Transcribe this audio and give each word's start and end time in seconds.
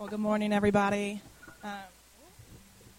Well, 0.00 0.08
good 0.08 0.18
morning, 0.18 0.50
everybody. 0.50 1.20
Um, 1.62 1.72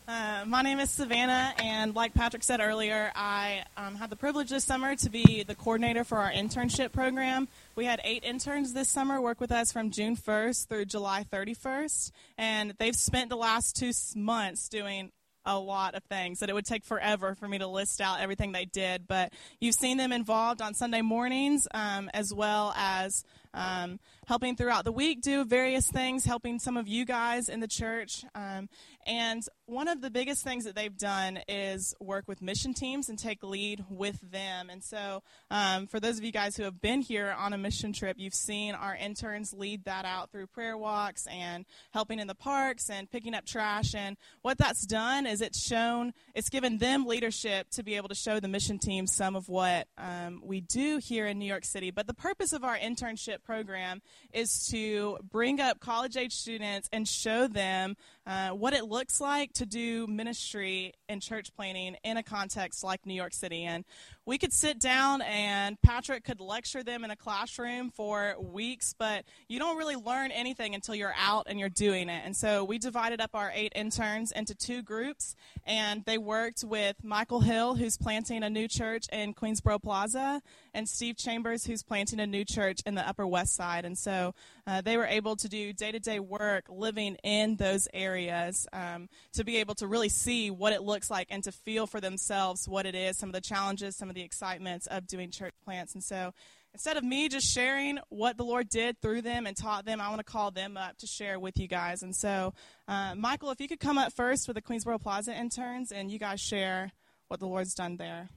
uh, 0.07 0.43
my 0.45 0.61
name 0.61 0.79
is 0.79 0.91
Savannah, 0.91 1.51
and 1.57 1.95
like 1.95 2.13
Patrick 2.13 2.43
said 2.43 2.59
earlier, 2.61 3.11
I 3.15 3.63
um, 3.75 3.95
had 3.95 4.11
the 4.11 4.15
privilege 4.15 4.51
this 4.51 4.63
summer 4.63 4.95
to 4.97 5.09
be 5.09 5.41
the 5.41 5.55
coordinator 5.55 6.03
for 6.03 6.19
our 6.19 6.29
internship 6.29 6.91
program. 6.91 7.47
We 7.75 7.85
had 7.85 8.01
eight 8.03 8.23
interns 8.23 8.73
this 8.73 8.87
summer 8.87 9.19
work 9.19 9.41
with 9.41 9.51
us 9.51 9.71
from 9.71 9.89
June 9.89 10.15
1st 10.15 10.67
through 10.67 10.85
July 10.85 11.25
31st, 11.33 12.11
and 12.37 12.75
they've 12.77 12.95
spent 12.95 13.31
the 13.31 13.35
last 13.35 13.75
two 13.75 13.93
months 14.15 14.69
doing 14.69 15.11
a 15.43 15.57
lot 15.57 15.95
of 15.95 16.03
things 16.03 16.39
that 16.39 16.49
it 16.49 16.53
would 16.53 16.67
take 16.67 16.83
forever 16.83 17.33
for 17.33 17.47
me 17.47 17.57
to 17.57 17.65
list 17.65 17.99
out 17.99 18.19
everything 18.19 18.51
they 18.51 18.65
did. 18.65 19.07
But 19.07 19.33
you've 19.59 19.73
seen 19.73 19.97
them 19.97 20.11
involved 20.11 20.61
on 20.61 20.75
Sunday 20.75 21.01
mornings 21.01 21.67
um, 21.73 22.11
as 22.13 22.31
well 22.31 22.73
as 22.77 23.23
um, 23.53 23.99
helping 24.27 24.55
throughout 24.55 24.85
the 24.85 24.91
week 24.91 25.21
do 25.21 25.43
various 25.43 25.87
things, 25.87 26.25
helping 26.25 26.59
some 26.59 26.77
of 26.77 26.87
you 26.87 27.05
guys 27.05 27.49
in 27.49 27.59
the 27.59 27.67
church. 27.67 28.23
Um, 28.35 28.69
and 29.07 29.43
one 29.65 29.87
of 29.87 30.01
the 30.01 30.11
biggest 30.11 30.43
things 30.43 30.65
that 30.65 30.75
they've 30.75 30.95
done 30.95 31.39
is 31.47 31.95
work 31.99 32.27
with 32.27 32.41
mission 32.41 32.73
teams 32.73 33.09
and 33.09 33.17
take 33.17 33.41
lead 33.41 33.83
with 33.89 34.19
them. 34.21 34.69
And 34.69 34.83
so, 34.83 35.23
um, 35.49 35.87
for 35.87 35.99
those 35.99 36.19
of 36.19 36.23
you 36.23 36.31
guys 36.31 36.55
who 36.55 36.63
have 36.63 36.81
been 36.81 37.01
here 37.01 37.35
on 37.37 37.53
a 37.53 37.57
mission 37.57 37.93
trip, 37.93 38.17
you've 38.19 38.35
seen 38.35 38.75
our 38.75 38.95
interns 38.95 39.53
lead 39.53 39.85
that 39.85 40.05
out 40.05 40.31
through 40.31 40.47
prayer 40.47 40.77
walks 40.77 41.25
and 41.27 41.65
helping 41.91 42.19
in 42.19 42.27
the 42.27 42.35
parks 42.35 42.89
and 42.89 43.09
picking 43.09 43.33
up 43.33 43.45
trash. 43.45 43.95
And 43.95 44.17
what 44.43 44.57
that's 44.57 44.85
done 44.85 45.25
is 45.25 45.41
it's 45.41 45.65
shown, 45.65 46.13
it's 46.35 46.49
given 46.49 46.77
them 46.77 47.07
leadership 47.07 47.69
to 47.71 47.83
be 47.83 47.95
able 47.95 48.09
to 48.09 48.15
show 48.15 48.39
the 48.39 48.47
mission 48.47 48.77
team 48.77 49.07
some 49.07 49.35
of 49.35 49.49
what 49.49 49.87
um, 49.97 50.41
we 50.43 50.61
do 50.61 50.97
here 50.97 51.25
in 51.25 51.39
New 51.39 51.45
York 51.45 51.65
City. 51.65 51.89
But 51.89 52.05
the 52.05 52.13
purpose 52.13 52.53
of 52.53 52.63
our 52.63 52.77
internship 52.77 53.43
program 53.43 54.01
is 54.33 54.67
to 54.67 55.17
bring 55.29 55.59
up 55.59 55.79
college 55.79 56.17
age 56.17 56.33
students 56.33 56.89
and 56.91 57.07
show 57.07 57.47
them 57.47 57.95
uh, 58.25 58.49
what 58.49 58.73
it 58.73 58.85
looks 58.85 59.19
like 59.19 59.51
to 59.53 59.65
do 59.65 60.07
ministry 60.07 60.93
and 61.09 61.21
church 61.21 61.53
planting 61.55 61.95
in 62.03 62.17
a 62.17 62.23
context 62.23 62.83
like 62.83 63.05
New 63.05 63.13
York 63.13 63.33
City. 63.33 63.63
And 63.63 63.83
we 64.25 64.37
could 64.37 64.53
sit 64.53 64.79
down 64.79 65.21
and 65.23 65.81
Patrick 65.81 66.23
could 66.23 66.39
lecture 66.39 66.83
them 66.83 67.03
in 67.03 67.09
a 67.09 67.15
classroom 67.15 67.89
for 67.89 68.35
weeks, 68.39 68.93
but 68.97 69.25
you 69.47 69.57
don't 69.57 69.77
really 69.77 69.95
learn 69.95 70.29
anything 70.29 70.75
until 70.75 70.93
you're 70.93 71.15
out 71.17 71.47
and 71.49 71.59
you're 71.59 71.69
doing 71.69 72.07
it. 72.07 72.21
And 72.23 72.35
so 72.35 72.63
we 72.63 72.77
divided 72.77 73.19
up 73.19 73.31
our 73.33 73.51
eight 73.53 73.73
interns 73.75 74.31
into 74.31 74.53
two 74.53 74.83
groups, 74.83 75.35
and 75.65 76.05
they 76.05 76.19
worked 76.19 76.63
with 76.63 77.03
Michael 77.03 77.41
Hill, 77.41 77.75
who's 77.75 77.97
planting 77.97 78.43
a 78.43 78.49
new 78.49 78.67
church 78.67 79.07
in 79.11 79.33
Queensboro 79.33 79.81
Plaza, 79.81 80.41
and 80.73 80.87
Steve 80.87 81.17
Chambers, 81.17 81.65
who's 81.65 81.83
planting 81.83 82.19
a 82.19 82.27
new 82.27 82.45
church 82.45 82.81
in 82.85 82.95
the 82.95 83.07
Upper 83.07 83.25
West 83.25 83.55
Side. 83.55 83.85
And 83.85 83.97
so 83.97 84.35
uh, 84.67 84.81
they 84.81 84.97
were 84.97 85.05
able 85.05 85.35
to 85.35 85.49
do 85.49 85.73
day 85.73 85.91
to 85.91 85.99
day 85.99 86.19
work 86.19 86.65
living 86.69 87.17
in 87.23 87.55
those 87.55 87.87
areas 87.93 88.67
um, 88.71 89.09
to 89.33 89.43
be 89.43 89.57
able 89.57 89.75
to 89.75 89.87
really 89.87 90.09
see 90.09 90.51
what 90.51 90.73
it 90.73 90.83
looks 90.83 91.09
like 91.09 91.27
and 91.31 91.43
to 91.43 91.51
feel 91.51 91.87
for 91.87 91.99
themselves 91.99 92.69
what 92.69 92.85
it 92.85 92.93
is, 92.93 93.17
some 93.17 93.29
of 93.29 93.33
the 93.33 93.41
challenges, 93.41 93.95
some 93.95 94.10
of 94.11 94.15
the 94.15 94.21
excitements 94.21 94.85
of 94.87 95.07
doing 95.07 95.31
church 95.31 95.55
plants. 95.63 95.95
And 95.95 96.03
so 96.03 96.33
instead 96.73 96.97
of 96.97 97.03
me 97.03 97.29
just 97.29 97.47
sharing 97.47 97.99
what 98.09 98.37
the 98.37 98.43
Lord 98.43 98.69
did 98.69 99.01
through 99.01 99.23
them 99.23 99.47
and 99.47 99.57
taught 99.57 99.85
them, 99.85 99.99
I 99.99 100.09
want 100.09 100.19
to 100.19 100.31
call 100.31 100.51
them 100.51 100.77
up 100.77 100.97
to 100.99 101.07
share 101.07 101.39
with 101.39 101.57
you 101.57 101.67
guys. 101.67 102.03
And 102.03 102.15
so, 102.15 102.53
uh, 102.87 103.15
Michael, 103.15 103.51
if 103.51 103.59
you 103.59 103.67
could 103.67 103.79
come 103.79 103.97
up 103.97 104.13
first 104.13 104.47
with 104.47 104.55
the 104.55 104.61
Queensboro 104.61 105.01
Plaza 105.01 105.35
interns 105.35 105.91
and 105.91 106.11
you 106.11 106.19
guys 106.19 106.39
share 106.39 106.91
what 107.27 107.39
the 107.39 107.47
Lord's 107.47 107.73
done 107.73 107.97
there. 107.97 108.29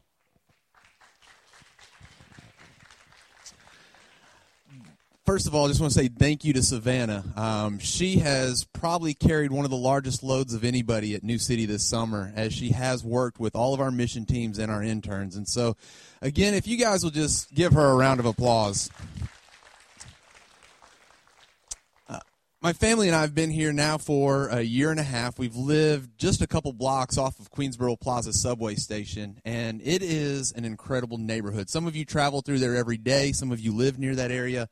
First 5.34 5.48
of 5.48 5.54
all, 5.56 5.64
I 5.64 5.68
just 5.68 5.80
want 5.80 5.92
to 5.92 5.98
say 5.98 6.06
thank 6.06 6.44
you 6.44 6.52
to 6.52 6.62
Savannah. 6.62 7.24
Um, 7.34 7.80
she 7.80 8.18
has 8.18 8.62
probably 8.66 9.14
carried 9.14 9.50
one 9.50 9.64
of 9.64 9.70
the 9.72 9.76
largest 9.76 10.22
loads 10.22 10.54
of 10.54 10.62
anybody 10.62 11.16
at 11.16 11.24
New 11.24 11.38
City 11.38 11.66
this 11.66 11.82
summer, 11.84 12.32
as 12.36 12.52
she 12.52 12.68
has 12.68 13.02
worked 13.02 13.40
with 13.40 13.56
all 13.56 13.74
of 13.74 13.80
our 13.80 13.90
mission 13.90 14.26
teams 14.26 14.60
and 14.60 14.70
our 14.70 14.80
interns. 14.80 15.34
And 15.34 15.48
so, 15.48 15.76
again, 16.22 16.54
if 16.54 16.68
you 16.68 16.76
guys 16.76 17.02
will 17.02 17.10
just 17.10 17.52
give 17.52 17.72
her 17.72 17.84
a 17.84 17.96
round 17.96 18.20
of 18.20 18.26
applause. 18.26 18.88
Uh, 22.08 22.20
my 22.62 22.72
family 22.72 23.08
and 23.08 23.16
I 23.16 23.22
have 23.22 23.34
been 23.34 23.50
here 23.50 23.72
now 23.72 23.98
for 23.98 24.46
a 24.50 24.62
year 24.62 24.92
and 24.92 25.00
a 25.00 25.02
half. 25.02 25.36
We've 25.36 25.56
lived 25.56 26.16
just 26.16 26.42
a 26.42 26.46
couple 26.46 26.72
blocks 26.72 27.18
off 27.18 27.40
of 27.40 27.50
Queensboro 27.50 27.98
Plaza 27.98 28.32
subway 28.32 28.76
station, 28.76 29.40
and 29.44 29.80
it 29.82 30.00
is 30.00 30.52
an 30.52 30.64
incredible 30.64 31.18
neighborhood. 31.18 31.68
Some 31.68 31.88
of 31.88 31.96
you 31.96 32.04
travel 32.04 32.40
through 32.40 32.60
there 32.60 32.76
every 32.76 32.98
day, 32.98 33.32
some 33.32 33.50
of 33.50 33.58
you 33.58 33.74
live 33.74 33.98
near 33.98 34.14
that 34.14 34.30
area. 34.30 34.68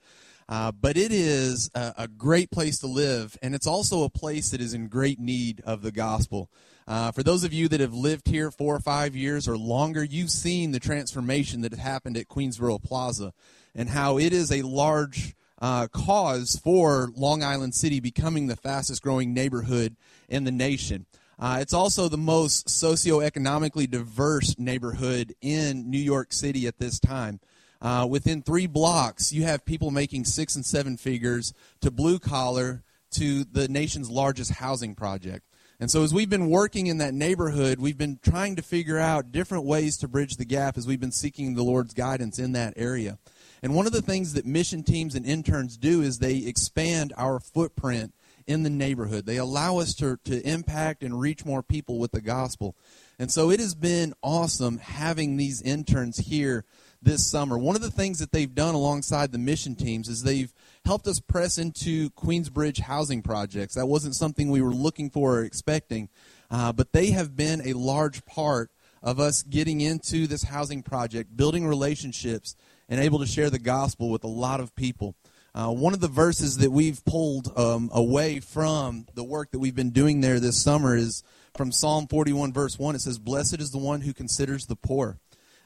Uh, 0.49 0.73
but 0.73 0.97
it 0.97 1.13
is 1.13 1.71
a, 1.75 1.95
a, 1.99 2.09
great 2.09 2.51
place 2.51 2.79
to 2.81 2.87
live, 2.87 3.39
and 3.43 3.55
it's 3.55 3.67
also 3.67 4.03
a 4.03 4.11
place 4.11 4.51
that 4.51 4.61
is 4.61 4.75
in 4.75 4.89
great 4.89 5.19
need 5.19 5.63
of 5.65 5.83
the 5.83 5.93
gospel. 5.93 6.51
Uh, 6.87 7.13
for 7.13 7.23
those 7.23 7.45
of 7.45 7.53
you 7.53 7.69
that 7.69 7.81
have 7.81 7.95
lived 7.95 8.27
here 8.27 8.51
four 8.51 8.75
or 8.75 8.81
five 8.81 9.15
years 9.15 9.47
or 9.47 9.57
longer, 9.57 10.03
you've 10.03 10.31
seen 10.31 10.73
the 10.73 10.81
transformation 10.81 11.61
that 11.61 11.73
has 11.73 11.81
happened 11.81 12.17
at 12.17 12.29
Queensboro 12.29 12.83
Plaza 12.83 13.33
and 13.75 13.89
how 13.89 14.19
it 14.19 14.33
is 14.33 14.51
a 14.51 14.63
large 14.63 15.35
uh, 15.61 15.87
cause 15.87 16.61
for 16.63 17.11
Long 17.15 17.43
Island 17.43 17.75
City 17.75 18.01
becoming 18.01 18.49
the 18.49 18.57
fastest 18.57 19.01
growing 19.03 19.33
neighborhood 19.33 19.97
in 20.29 20.45
the 20.45 20.51
nation. 20.51 21.07
Uh, 21.39 21.59
it's 21.61 21.73
also 21.73 22.09
the 22.09 22.19
most 22.19 22.67
socioeconomically 22.67 23.89
diverse 23.91 24.59
neighborhood 24.59 25.35
in 25.41 25.91
New 25.91 25.99
York 25.99 26.33
City 26.33 26.67
at 26.67 26.79
this 26.79 27.01
time. 27.01 27.41
Uh, 27.83 28.07
within 28.09 28.43
three 28.43 28.69
blocks, 28.69 29.33
you 29.33 29.43
have 29.43 29.65
people 29.65 29.91
making 29.91 30.25
six 30.25 30.55
and 30.55 30.65
seven 30.65 30.97
figures 30.97 31.53
to 31.81 31.91
blue 31.91 32.21
collar 32.21 32.85
to 33.11 33.43
the 33.43 33.67
nation's 33.67 34.09
largest 34.09 34.53
housing 34.53 34.95
project. 34.95 35.45
And 35.81 35.91
so, 35.91 36.05
as 36.05 36.15
we've 36.15 36.31
been 36.31 36.49
working 36.49 36.87
in 36.87 36.99
that 36.99 37.13
neighborhood, 37.13 37.81
we've 37.81 37.99
been 37.99 38.21
trying 38.23 38.55
to 38.55 38.63
figure 38.63 39.01
out 39.01 39.33
different 39.33 39.65
ways 39.65 39.97
to 39.97 40.07
bridge 40.07 40.37
the 40.37 40.45
gap 40.45 40.79
as 40.79 40.87
we've 40.87 41.01
been 41.01 41.11
seeking 41.11 41.55
the 41.55 41.65
Lord's 41.65 41.93
guidance 41.93 42.39
in 42.39 42.53
that 42.53 42.75
area. 42.77 43.19
And 43.65 43.75
one 43.75 43.87
of 43.87 43.93
the 43.93 44.01
things 44.01 44.35
that 44.35 44.47
mission 44.47 44.85
teams 44.85 45.17
and 45.17 45.27
interns 45.27 45.77
do 45.77 46.03
is 46.03 46.19
they 46.19 46.37
expand 46.37 47.13
our 47.17 47.41
footprint 47.41 48.15
in 48.47 48.63
the 48.63 48.71
neighborhood. 48.71 49.27
They 49.27 49.39
allow 49.39 49.79
us 49.79 49.95
to, 49.95 50.19
to 50.25 50.41
impact 50.49 51.03
and 51.03 51.19
reach 51.19 51.45
more 51.45 51.65
people 51.65 51.99
with 51.99 52.13
the 52.13 52.21
gospel. 52.21 52.77
And 53.19 53.31
so 53.31 53.51
it 53.51 53.59
has 53.59 53.75
been 53.75 54.15
awesome 54.23 54.79
having 54.79 55.37
these 55.37 55.63
interns 55.63 56.19
here 56.19 56.65
this 57.03 57.27
summer. 57.27 57.59
One 57.59 57.77
of 57.77 57.83
the 57.83 57.91
things 57.91 58.19
that 58.21 58.33
they've 58.33 58.55
done 58.55 58.75
alongside 58.75 59.33
the 59.33 59.39
mission 59.39 59.75
teams 59.75 60.09
is 60.09 60.23
they've 60.23 60.53
helped 60.85 61.07
us 61.07 61.21
press 61.21 61.59
into 61.59 62.11
Queensbridge 62.11 62.81
housing 62.81 63.23
projects. 63.23 63.75
That 63.75 63.87
wasn't 63.87 64.15
something 64.15 64.51
we 64.51 64.63
were 64.63 64.75
looking 64.75 65.11
for 65.11 65.39
or 65.39 65.45
expecting, 65.45 66.09
uh, 66.51 66.73
but 66.73 66.93
they 66.93 67.11
have 67.11 67.37
been 67.37 67.61
a 67.65 67.73
large 67.73 68.25
part 68.25 68.71
of 69.03 69.19
us 69.19 69.43
getting 69.43 69.81
into 69.81 70.27
this 70.27 70.45
housing 70.45 70.83
project, 70.83 71.37
building 71.37 71.67
relationships, 71.67 72.55
and 72.89 73.01
able 73.01 73.19
to 73.19 73.27
share 73.27 73.51
the 73.51 73.59
gospel 73.59 74.11
with 74.11 74.23
a 74.23 74.29
lot 74.29 74.61
of 74.61 74.75
people. 74.77 75.17
Uh, 75.55 75.71
one 75.71 75.93
of 75.93 76.01
the 76.01 76.09
verses 76.09 76.59
that 76.59 76.71
we've 76.71 77.05
pulled 77.05 77.53
um, 77.59 77.91
away 77.93 78.41
from 78.41 79.07
the 79.15 79.25
work 79.25 79.51
that 79.51 79.59
we've 79.59 79.75
been 79.75 79.91
doing 79.91 80.21
there 80.21 80.41
this 80.41 80.63
summer 80.63 80.97
is 80.97 81.23
from 81.55 81.73
Psalm 81.73 82.07
41, 82.07 82.53
verse 82.53 82.79
1. 82.79 82.95
It 82.95 83.01
says, 83.01 83.19
Blessed 83.19 83.61
is 83.61 83.71
the 83.71 83.79
one 83.79 84.01
who 84.01 84.15
considers 84.15 84.67
the 84.67 84.77
poor 84.77 85.19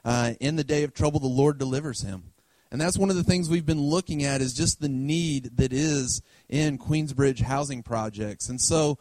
uh, 0.07 0.35
in 0.39 0.55
the 0.55 0.65
day 0.65 0.85
of 0.85 0.95
trouble, 0.95 1.19
the 1.19 1.27
Lord 1.27 1.59
delivers 1.59 2.03
him. 2.03 2.33
And 2.71 2.81
that's 2.81 2.97
one 2.97 3.11
of 3.11 3.17
the 3.17 3.25
things 3.25 3.51
we've 3.51 3.67
been 3.67 3.83
looking 3.83 4.23
at 4.23 4.41
is 4.41 4.55
just 4.55 4.81
the 4.81 4.89
need 4.89 5.57
that 5.57 5.73
is 5.73 6.23
in 6.49 6.79
Queensbridge 6.79 7.41
housing 7.41 7.83
projects. 7.83 8.49
And 8.49 8.61
so, 8.61 8.99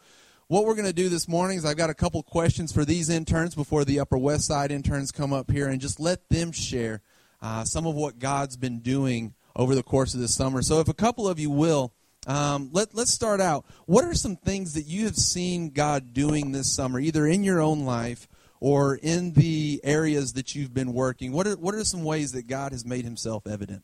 what 0.48 0.64
we're 0.64 0.74
going 0.74 0.86
to 0.86 0.92
do 0.92 1.08
this 1.08 1.28
morning 1.28 1.58
is 1.58 1.64
I've 1.64 1.76
got 1.76 1.90
a 1.90 1.94
couple 1.94 2.22
questions 2.22 2.72
for 2.72 2.84
these 2.84 3.08
interns 3.08 3.54
before 3.54 3.84
the 3.84 4.00
Upper 4.00 4.18
West 4.18 4.46
Side 4.46 4.70
interns 4.70 5.10
come 5.10 5.32
up 5.32 5.50
here 5.50 5.68
and 5.68 5.80
just 5.80 5.98
let 5.98 6.28
them 6.28 6.52
share 6.52 7.02
uh, 7.40 7.64
some 7.64 7.86
of 7.86 7.94
what 7.94 8.18
God's 8.18 8.56
been 8.56 8.80
doing 8.80 9.34
over 9.54 9.74
the 9.74 9.82
course 9.82 10.14
of 10.14 10.20
this 10.20 10.34
summer. 10.34 10.60
So, 10.60 10.80
if 10.80 10.88
a 10.88 10.94
couple 10.94 11.28
of 11.28 11.38
you 11.38 11.50
will, 11.50 11.92
um, 12.26 12.70
let, 12.72 12.94
let's 12.94 13.12
start 13.12 13.40
out. 13.40 13.64
What 13.86 14.04
are 14.04 14.14
some 14.14 14.34
things 14.34 14.74
that 14.74 14.86
you 14.86 15.04
have 15.04 15.16
seen 15.16 15.70
God 15.70 16.12
doing 16.12 16.50
this 16.50 16.72
summer, 16.72 16.98
either 16.98 17.26
in 17.26 17.44
your 17.44 17.60
own 17.60 17.84
life 17.84 18.26
or 18.60 18.96
in 18.96 19.32
the 19.32 19.80
areas 19.84 20.32
that 20.34 20.54
you've 20.54 20.74
been 20.74 20.92
working, 20.92 21.32
what 21.32 21.46
are, 21.46 21.56
what 21.56 21.74
are 21.74 21.84
some 21.84 22.04
ways 22.04 22.32
that 22.32 22.46
God 22.46 22.72
has 22.72 22.84
made 22.84 23.04
himself 23.04 23.46
evident? 23.46 23.82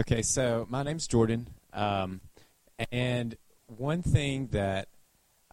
Okay, 0.00 0.22
so 0.22 0.66
my 0.70 0.82
name's 0.82 1.06
Jordan. 1.06 1.48
Um, 1.72 2.20
and 2.90 3.36
one 3.66 4.02
thing 4.02 4.48
that 4.48 4.88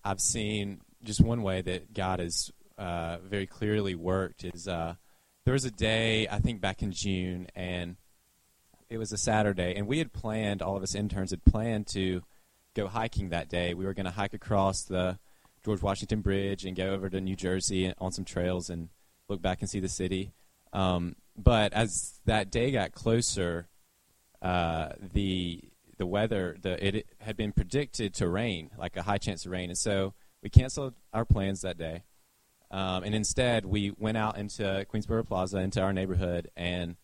I've 0.03 0.21
seen, 0.21 0.81
just 1.03 1.21
one 1.21 1.43
way 1.43 1.61
that 1.61 1.93
God 1.93 2.19
has 2.19 2.51
uh, 2.77 3.17
very 3.17 3.45
clearly 3.45 3.95
worked 3.95 4.43
is 4.43 4.67
uh, 4.67 4.95
there 5.45 5.53
was 5.53 5.65
a 5.65 5.71
day, 5.71 6.27
I 6.29 6.39
think 6.39 6.61
back 6.61 6.81
in 6.81 6.91
June, 6.91 7.47
and 7.55 7.97
it 8.89 8.97
was 8.97 9.11
a 9.11 9.17
Saturday, 9.17 9.75
and 9.75 9.87
we 9.87 9.97
had 9.97 10.13
planned, 10.13 10.61
all 10.61 10.77
of 10.77 10.83
us 10.83 10.95
interns 10.95 11.31
had 11.31 11.43
planned 11.43 11.87
to 11.87 12.21
go 12.73 12.87
hiking 12.87 13.29
that 13.29 13.49
day. 13.49 13.73
We 13.73 13.85
were 13.85 13.93
going 13.93 14.05
to 14.05 14.11
hike 14.11 14.33
across 14.33 14.83
the 14.83 15.17
George 15.67 15.81
Washington 15.81 16.21
Bridge 16.21 16.63
and 16.63 16.77
go 16.77 16.93
over 16.93 17.09
to 17.09 17.19
New 17.19 17.35
Jersey 17.35 17.93
on 17.97 18.13
some 18.13 18.23
trails 18.23 18.69
and 18.69 18.87
look 19.27 19.41
back 19.41 19.59
and 19.59 19.69
see 19.69 19.81
the 19.81 19.89
city. 19.89 20.31
Um, 20.71 21.17
but 21.35 21.73
as 21.73 22.21
that 22.23 22.49
day 22.49 22.71
got 22.71 22.93
closer, 22.93 23.67
uh, 24.41 24.93
the 25.13 25.61
the 25.97 26.05
weather, 26.05 26.55
the 26.61 26.87
it, 26.87 27.07
had 27.19 27.35
been 27.35 27.51
predicted 27.51 28.13
to 28.13 28.29
rain, 28.29 28.69
like 28.77 28.95
a 28.95 29.01
high 29.01 29.17
chance 29.17 29.45
of 29.45 29.51
rain, 29.51 29.69
and 29.69 29.77
so 29.77 30.13
we 30.41 30.49
canceled 30.49 30.93
our 31.11 31.25
plans 31.25 31.63
that 31.63 31.77
day. 31.77 32.03
Um, 32.71 33.03
and 33.03 33.13
instead, 33.13 33.65
we 33.65 33.91
went 33.97 34.15
out 34.15 34.37
into 34.37 34.85
Queensboro 34.89 35.27
Plaza, 35.27 35.57
into 35.57 35.81
our 35.81 35.91
neighborhood, 35.91 36.49
and 36.55 36.95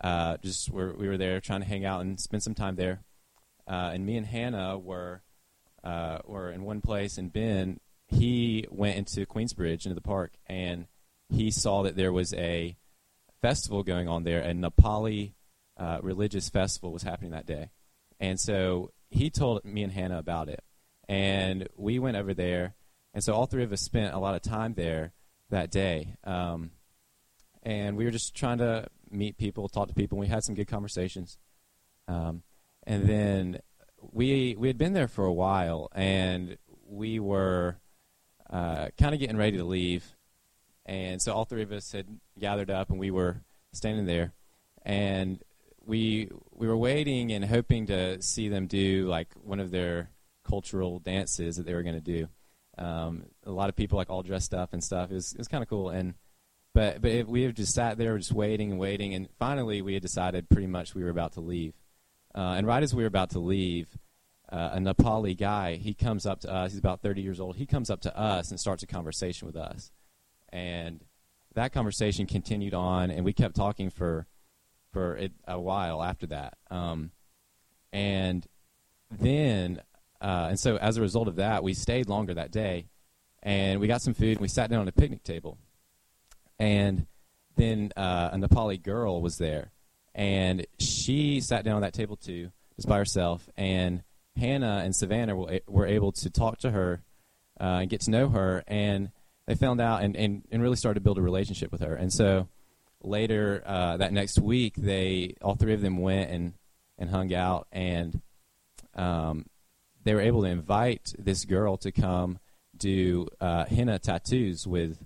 uh, 0.00 0.36
just 0.44 0.70
were, 0.70 0.94
we 0.94 1.08
were 1.08 1.16
there 1.16 1.40
trying 1.40 1.60
to 1.60 1.66
hang 1.66 1.84
out 1.84 2.02
and 2.02 2.20
spend 2.20 2.44
some 2.44 2.54
time 2.54 2.76
there. 2.76 3.00
Uh, 3.66 3.90
and 3.94 4.06
me 4.06 4.16
and 4.16 4.26
Hannah 4.26 4.78
were 4.78 5.22
uh, 5.82 6.18
were 6.24 6.52
in 6.52 6.62
one 6.62 6.80
place, 6.80 7.18
and 7.18 7.32
Ben 7.32 7.80
he 8.08 8.66
went 8.70 8.96
into 8.96 9.26
Queensbridge 9.26 9.84
into 9.84 9.94
the 9.94 10.00
park, 10.00 10.32
and 10.46 10.86
he 11.28 11.50
saw 11.50 11.82
that 11.82 11.96
there 11.96 12.12
was 12.12 12.32
a 12.34 12.76
festival 13.42 13.82
going 13.82 14.08
on 14.08 14.24
there, 14.24 14.40
a 14.40 14.52
Nepali 14.52 15.32
uh, 15.76 15.98
religious 16.02 16.48
festival 16.48 16.92
was 16.92 17.02
happening 17.02 17.32
that 17.32 17.46
day, 17.46 17.70
and 18.20 18.40
so 18.40 18.92
he 19.10 19.30
told 19.30 19.64
me 19.64 19.82
and 19.82 19.92
Hannah 19.92 20.18
about 20.18 20.48
it, 20.48 20.62
and 21.08 21.68
we 21.76 21.98
went 21.98 22.16
over 22.16 22.32
there, 22.32 22.74
and 23.12 23.22
so 23.22 23.34
all 23.34 23.46
three 23.46 23.64
of 23.64 23.72
us 23.72 23.82
spent 23.82 24.14
a 24.14 24.18
lot 24.18 24.34
of 24.34 24.42
time 24.42 24.74
there 24.74 25.12
that 25.50 25.70
day, 25.70 26.14
um, 26.24 26.70
and 27.62 27.96
we 27.96 28.04
were 28.04 28.10
just 28.10 28.34
trying 28.34 28.58
to 28.58 28.86
meet 29.10 29.36
people, 29.36 29.68
talk 29.68 29.88
to 29.88 29.94
people, 29.94 30.16
and 30.16 30.20
we 30.20 30.32
had 30.32 30.44
some 30.44 30.54
good 30.54 30.68
conversations, 30.68 31.38
um, 32.08 32.42
and 32.84 33.08
then 33.08 33.60
we 34.12 34.54
we 34.56 34.68
had 34.68 34.78
been 34.78 34.92
there 34.92 35.08
for 35.08 35.24
a 35.24 35.32
while, 35.32 35.88
and 35.92 36.56
we 36.88 37.18
were 37.18 37.78
uh, 38.50 38.88
kind 38.98 39.14
of 39.14 39.20
getting 39.20 39.36
ready 39.36 39.56
to 39.56 39.64
leave, 39.64 40.04
and 40.84 41.20
so 41.20 41.32
all 41.32 41.44
three 41.44 41.62
of 41.62 41.72
us 41.72 41.92
had 41.92 42.06
gathered 42.38 42.70
up, 42.70 42.90
and 42.90 42.98
we 42.98 43.10
were 43.10 43.42
standing 43.72 44.06
there, 44.06 44.32
and 44.84 45.42
we 45.84 46.30
we 46.52 46.66
were 46.66 46.76
waiting 46.76 47.32
and 47.32 47.44
hoping 47.44 47.86
to 47.86 48.20
see 48.22 48.48
them 48.48 48.66
do 48.66 49.06
like 49.06 49.28
one 49.42 49.60
of 49.60 49.70
their 49.70 50.10
cultural 50.44 50.98
dances 50.98 51.56
that 51.56 51.66
they 51.66 51.74
were 51.74 51.82
going 51.82 51.94
to 51.94 52.00
do. 52.00 52.28
Um, 52.78 53.24
a 53.44 53.50
lot 53.50 53.68
of 53.68 53.76
people 53.76 53.96
like 53.96 54.10
all 54.10 54.22
dressed 54.22 54.52
up 54.52 54.72
and 54.72 54.82
stuff. 54.82 55.10
It 55.10 55.14
was 55.14 55.32
it 55.32 55.38
was 55.38 55.48
kind 55.48 55.62
of 55.62 55.68
cool, 55.68 55.90
and 55.90 56.14
but 56.74 57.00
but 57.00 57.10
it, 57.10 57.28
we 57.28 57.42
had 57.42 57.56
just 57.56 57.74
sat 57.74 57.98
there 57.98 58.18
just 58.18 58.32
waiting 58.32 58.72
and 58.72 58.80
waiting, 58.80 59.14
and 59.14 59.28
finally 59.38 59.82
we 59.82 59.94
had 59.94 60.02
decided 60.02 60.48
pretty 60.48 60.66
much 60.66 60.94
we 60.94 61.02
were 61.02 61.10
about 61.10 61.32
to 61.34 61.40
leave. 61.40 61.74
Uh, 62.34 62.54
and 62.56 62.66
right 62.66 62.82
as 62.82 62.94
we 62.94 63.02
were 63.02 63.08
about 63.08 63.30
to 63.30 63.38
leave, 63.38 63.88
uh, 64.50 64.70
a 64.74 64.78
Nepali 64.78 65.36
guy, 65.36 65.76
he 65.76 65.94
comes 65.94 66.26
up 66.26 66.40
to 66.40 66.52
us. 66.52 66.72
He's 66.72 66.78
about 66.78 67.02
30 67.02 67.22
years 67.22 67.40
old. 67.40 67.56
He 67.56 67.66
comes 67.66 67.90
up 67.90 68.00
to 68.02 68.16
us 68.16 68.50
and 68.50 68.60
starts 68.60 68.82
a 68.82 68.86
conversation 68.86 69.46
with 69.46 69.56
us. 69.56 69.90
And 70.50 71.04
that 71.54 71.72
conversation 71.72 72.26
continued 72.26 72.74
on, 72.74 73.10
and 73.10 73.24
we 73.24 73.32
kept 73.32 73.56
talking 73.56 73.90
for 73.90 74.26
for 74.92 75.16
it, 75.16 75.32
a 75.46 75.60
while 75.60 76.02
after 76.02 76.26
that. 76.28 76.54
Um, 76.70 77.10
and 77.92 78.46
then, 79.10 79.82
uh, 80.22 80.46
and 80.50 80.60
so 80.60 80.76
as 80.76 80.96
a 80.96 81.02
result 81.02 81.28
of 81.28 81.36
that, 81.36 81.62
we 81.62 81.74
stayed 81.74 82.08
longer 82.08 82.34
that 82.34 82.50
day, 82.50 82.88
and 83.42 83.80
we 83.80 83.88
got 83.88 84.00
some 84.00 84.14
food, 84.14 84.32
and 84.32 84.40
we 84.40 84.48
sat 84.48 84.70
down 84.70 84.80
on 84.80 84.88
a 84.88 84.92
picnic 84.92 85.22
table. 85.22 85.58
And 86.58 87.06
then 87.56 87.92
uh, 87.96 88.30
a 88.32 88.36
Nepali 88.36 88.82
girl 88.82 89.20
was 89.20 89.36
there, 89.38 89.72
and 90.14 90.66
she 90.78 91.40
sat 91.40 91.64
down 91.64 91.76
on 91.76 91.82
that 91.82 91.92
table 91.92 92.16
too, 92.16 92.50
just 92.76 92.88
by 92.88 92.98
herself, 92.98 93.48
and 93.56 94.02
Hannah 94.36 94.82
and 94.84 94.94
Savannah 94.94 95.36
were, 95.36 95.60
were 95.66 95.86
able 95.86 96.12
to 96.12 96.30
talk 96.30 96.58
to 96.58 96.70
her 96.70 97.02
uh, 97.60 97.78
and 97.80 97.90
get 97.90 98.02
to 98.02 98.10
know 98.10 98.28
her, 98.28 98.62
and 98.66 99.10
they 99.46 99.54
found 99.54 99.80
out 99.80 100.02
and, 100.02 100.16
and, 100.16 100.42
and 100.50 100.62
really 100.62 100.76
started 100.76 101.00
to 101.00 101.04
build 101.04 101.18
a 101.18 101.22
relationship 101.22 101.72
with 101.72 101.80
her. 101.80 101.94
And 101.94 102.12
so 102.12 102.48
later 103.02 103.62
uh, 103.64 103.96
that 103.96 104.12
next 104.12 104.38
week, 104.38 104.74
they 104.76 105.34
all 105.40 105.54
three 105.54 105.74
of 105.74 105.80
them 105.80 105.98
went 105.98 106.30
and, 106.30 106.54
and 106.98 107.10
hung 107.10 107.32
out, 107.32 107.66
and 107.72 108.20
um, 108.94 109.46
they 110.04 110.14
were 110.14 110.20
able 110.20 110.42
to 110.42 110.48
invite 110.48 111.12
this 111.18 111.44
girl 111.44 111.76
to 111.78 111.92
come 111.92 112.38
do 112.76 113.26
uh, 113.40 113.64
henna 113.64 113.98
tattoos 113.98 114.66
with 114.66 114.98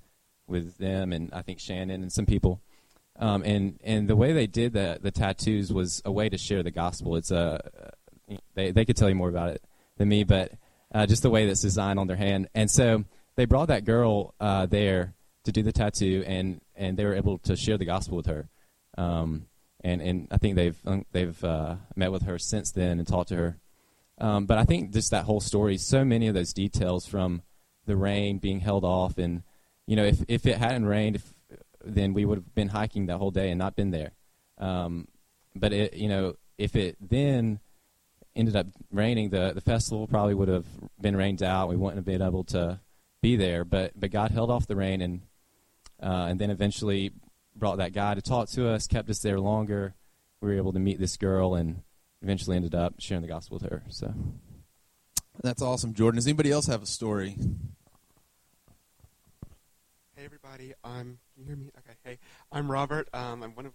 with 0.47 0.79
them, 0.79 1.13
and 1.13 1.33
I 1.33 1.43
think 1.43 1.61
Shannon 1.61 2.03
and 2.03 2.13
some 2.13 2.27
people. 2.27 2.61
Um, 3.19 3.43
and 3.45 3.79
and 3.85 4.09
the 4.09 4.17
way 4.17 4.33
they 4.33 4.47
did 4.47 4.73
the 4.73 4.99
the 5.01 5.11
tattoos 5.11 5.73
was 5.73 6.03
a 6.05 6.13
way 6.13 6.29
to 6.29 6.39
share 6.39 6.63
the 6.63 6.71
gospel. 6.71 7.17
It's 7.17 7.31
a 7.31 7.93
they 8.55 8.71
they 8.73 8.85
could 8.85 8.97
tell 8.97 9.09
you 9.09 9.15
more 9.15 9.29
about 9.29 9.51
it 9.51 9.63
than 9.97 10.09
me, 10.09 10.25
but 10.25 10.53
uh, 10.95 11.07
just 11.07 11.23
the 11.23 11.31
way 11.31 11.47
that's 11.47 11.61
designed 11.61 11.99
on 11.99 12.07
their 12.07 12.17
hand. 12.17 12.49
And 12.55 12.71
so 12.71 13.05
they 13.37 13.45
brought 13.45 13.69
that 13.69 13.85
girl 13.85 14.35
uh, 14.41 14.67
there 14.67 15.15
to 15.45 15.53
do 15.53 15.63
the 15.63 15.73
tattoo, 15.73 16.25
and 16.27 16.61
and 16.75 16.97
they 16.97 17.05
were 17.05 17.15
able 17.15 17.39
to 17.39 17.57
share 17.57 17.79
the 17.79 17.85
gospel 17.85 18.17
with 18.17 18.27
her. 18.27 18.49
Um, 18.99 19.47
and 19.83 20.03
and 20.03 20.29
I 20.31 20.37
think 20.37 20.57
they've 20.57 20.79
um, 20.87 21.07
they've 21.13 21.43
uh, 21.45 21.77
met 21.97 22.13
with 22.13 22.23
her 22.23 22.39
since 22.39 22.73
then 22.73 22.99
and 22.99 23.07
talked 23.07 23.29
to 23.29 23.37
her. 23.37 23.59
Um, 24.19 24.47
but 24.47 24.59
I 24.59 24.65
think 24.65 24.93
just 24.93 25.13
that 25.13 25.25
whole 25.25 25.41
story, 25.41 25.79
so 25.79 26.05
many 26.05 26.29
of 26.29 26.35
those 26.35 26.53
details 26.53 27.07
from 27.07 27.43
the 27.87 27.97
rain 27.97 28.39
being 28.39 28.61
held 28.61 28.85
off, 28.85 29.17
and 29.19 29.43
you 29.87 29.97
know, 29.97 30.05
if 30.05 30.23
if 30.29 30.47
it 30.47 30.59
hadn't 30.59 30.85
rained, 30.85 31.17
if, 31.17 31.35
then 31.85 32.13
we 32.13 32.25
would 32.25 32.39
have 32.39 32.55
been 32.55 32.69
hiking 32.69 33.07
that 33.07 33.17
whole 33.17 33.31
day 33.31 33.51
and 33.51 33.59
not 33.59 33.77
been 33.77 33.91
there. 33.91 34.13
Um, 34.59 35.09
but 35.57 35.73
it, 35.73 35.95
you 35.95 36.09
know, 36.09 36.35
if 36.59 36.77
it 36.77 36.97
then 37.01 37.61
ended 38.37 38.57
up 38.57 38.67
raining, 38.91 39.31
the 39.31 39.53
the 39.55 39.61
festival 39.61 40.07
probably 40.07 40.35
would 40.35 40.49
have 40.49 40.67
been 41.01 41.17
rained 41.17 41.43
out. 41.43 41.69
We 41.69 41.77
wouldn't 41.77 41.99
have 41.99 42.05
been 42.05 42.23
able 42.23 42.45
to 42.45 42.81
be 43.23 43.37
there. 43.37 43.65
But 43.65 43.93
but 43.99 44.11
God 44.11 44.31
held 44.31 44.51
off 44.51 44.67
the 44.67 44.77
rain, 44.77 45.01
and 45.01 45.21
uh, 46.03 46.27
and 46.29 46.41
then 46.41 46.51
eventually 46.51 47.13
brought 47.55 47.79
that 47.79 47.93
guy 47.93 48.15
to 48.15 48.23
talk 48.23 48.49
to 48.51 48.69
us, 48.69 48.87
kept 48.87 49.11
us 49.11 49.21
there 49.21 49.41
longer. 49.41 49.95
We 50.41 50.49
were 50.49 50.57
able 50.57 50.73
to 50.73 50.79
meet 50.79 50.99
this 50.99 51.17
girl, 51.17 51.55
and 51.55 51.83
eventually 52.23 52.57
ended 52.57 52.75
up 52.75 52.95
sharing 52.99 53.23
the 53.23 53.29
gospel 53.29 53.59
with 53.61 53.71
her. 53.71 53.83
So 53.89 54.15
that's 55.43 55.63
awesome, 55.63 55.95
Jordan. 55.95 56.17
Does 56.17 56.27
anybody 56.27 56.51
else 56.51 56.67
have 56.67 56.83
a 56.83 56.87
story? 56.87 57.37
Hey 60.17 60.25
everybody, 60.25 60.75
I'm. 60.85 61.19
Can 61.35 61.43
you 61.43 61.47
hear 61.47 61.57
me? 61.57 61.71
Okay. 61.79 61.97
Hey, 62.05 62.19
I'm 62.53 62.71
Robert. 62.71 63.09
Um, 63.13 63.43
I'm 63.43 63.55
one 63.55 63.67
of. 63.67 63.73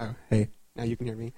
Oh, 0.00 0.14
hey. 0.30 0.48
Now 0.78 0.84
you 0.84 0.96
can 0.96 1.06
hear 1.06 1.16
me. 1.16 1.32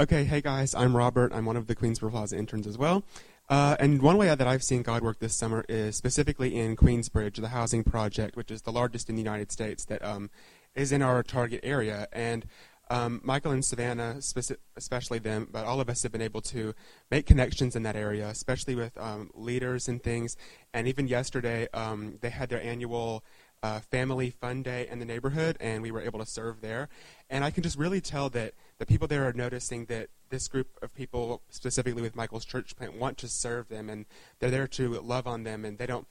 Okay, 0.00 0.24
hey 0.24 0.40
guys, 0.40 0.74
I'm 0.74 0.96
Robert. 0.96 1.30
I'm 1.34 1.44
one 1.44 1.58
of 1.58 1.66
the 1.66 1.76
Queensboro 1.76 2.10
Plaza 2.10 2.34
interns 2.34 2.66
as 2.66 2.78
well. 2.78 3.04
Uh, 3.50 3.76
and 3.78 4.00
one 4.00 4.16
way 4.16 4.34
that 4.34 4.48
I've 4.48 4.62
seen 4.62 4.80
God 4.80 5.02
work 5.02 5.18
this 5.18 5.36
summer 5.36 5.62
is 5.68 5.94
specifically 5.94 6.58
in 6.58 6.74
Queensbridge, 6.74 7.38
the 7.38 7.48
housing 7.48 7.84
project, 7.84 8.34
which 8.34 8.50
is 8.50 8.62
the 8.62 8.72
largest 8.72 9.10
in 9.10 9.16
the 9.16 9.20
United 9.20 9.52
States 9.52 9.84
that 9.84 10.02
um, 10.02 10.30
is 10.74 10.90
in 10.90 11.02
our 11.02 11.22
target 11.22 11.60
area. 11.62 12.08
And 12.14 12.46
um, 12.88 13.20
Michael 13.22 13.52
and 13.52 13.62
Savannah, 13.62 14.14
speci- 14.20 14.56
especially 14.74 15.18
them, 15.18 15.48
but 15.52 15.66
all 15.66 15.82
of 15.82 15.90
us 15.90 16.02
have 16.02 16.12
been 16.12 16.22
able 16.22 16.40
to 16.40 16.74
make 17.10 17.26
connections 17.26 17.76
in 17.76 17.82
that 17.82 17.94
area, 17.94 18.26
especially 18.28 18.74
with 18.74 18.96
um, 18.96 19.30
leaders 19.34 19.86
and 19.86 20.02
things. 20.02 20.34
And 20.72 20.88
even 20.88 21.08
yesterday, 21.08 21.68
um, 21.74 22.16
they 22.22 22.30
had 22.30 22.48
their 22.48 22.62
annual 22.62 23.22
uh, 23.62 23.80
family 23.80 24.30
fun 24.30 24.62
day 24.62 24.86
in 24.90 24.98
the 24.98 25.04
neighborhood, 25.04 25.56
and 25.60 25.82
we 25.82 25.90
were 25.90 26.00
able 26.00 26.18
to 26.18 26.26
serve 26.26 26.60
there. 26.60 26.88
And 27.28 27.44
I 27.44 27.50
can 27.50 27.62
just 27.62 27.78
really 27.78 28.00
tell 28.00 28.30
that 28.30 28.54
the 28.78 28.86
people 28.86 29.06
there 29.06 29.28
are 29.28 29.32
noticing 29.32 29.84
that 29.86 30.08
this 30.30 30.48
group 30.48 30.68
of 30.80 30.94
people, 30.94 31.42
specifically 31.50 32.02
with 32.02 32.16
Michael's 32.16 32.44
church 32.44 32.74
plant, 32.76 32.96
want 32.96 33.18
to 33.18 33.28
serve 33.28 33.68
them, 33.68 33.90
and 33.90 34.06
they're 34.38 34.50
there 34.50 34.68
to 34.68 35.00
love 35.00 35.26
on 35.26 35.42
them, 35.42 35.64
and 35.64 35.78
they 35.78 35.86
don't, 35.86 36.06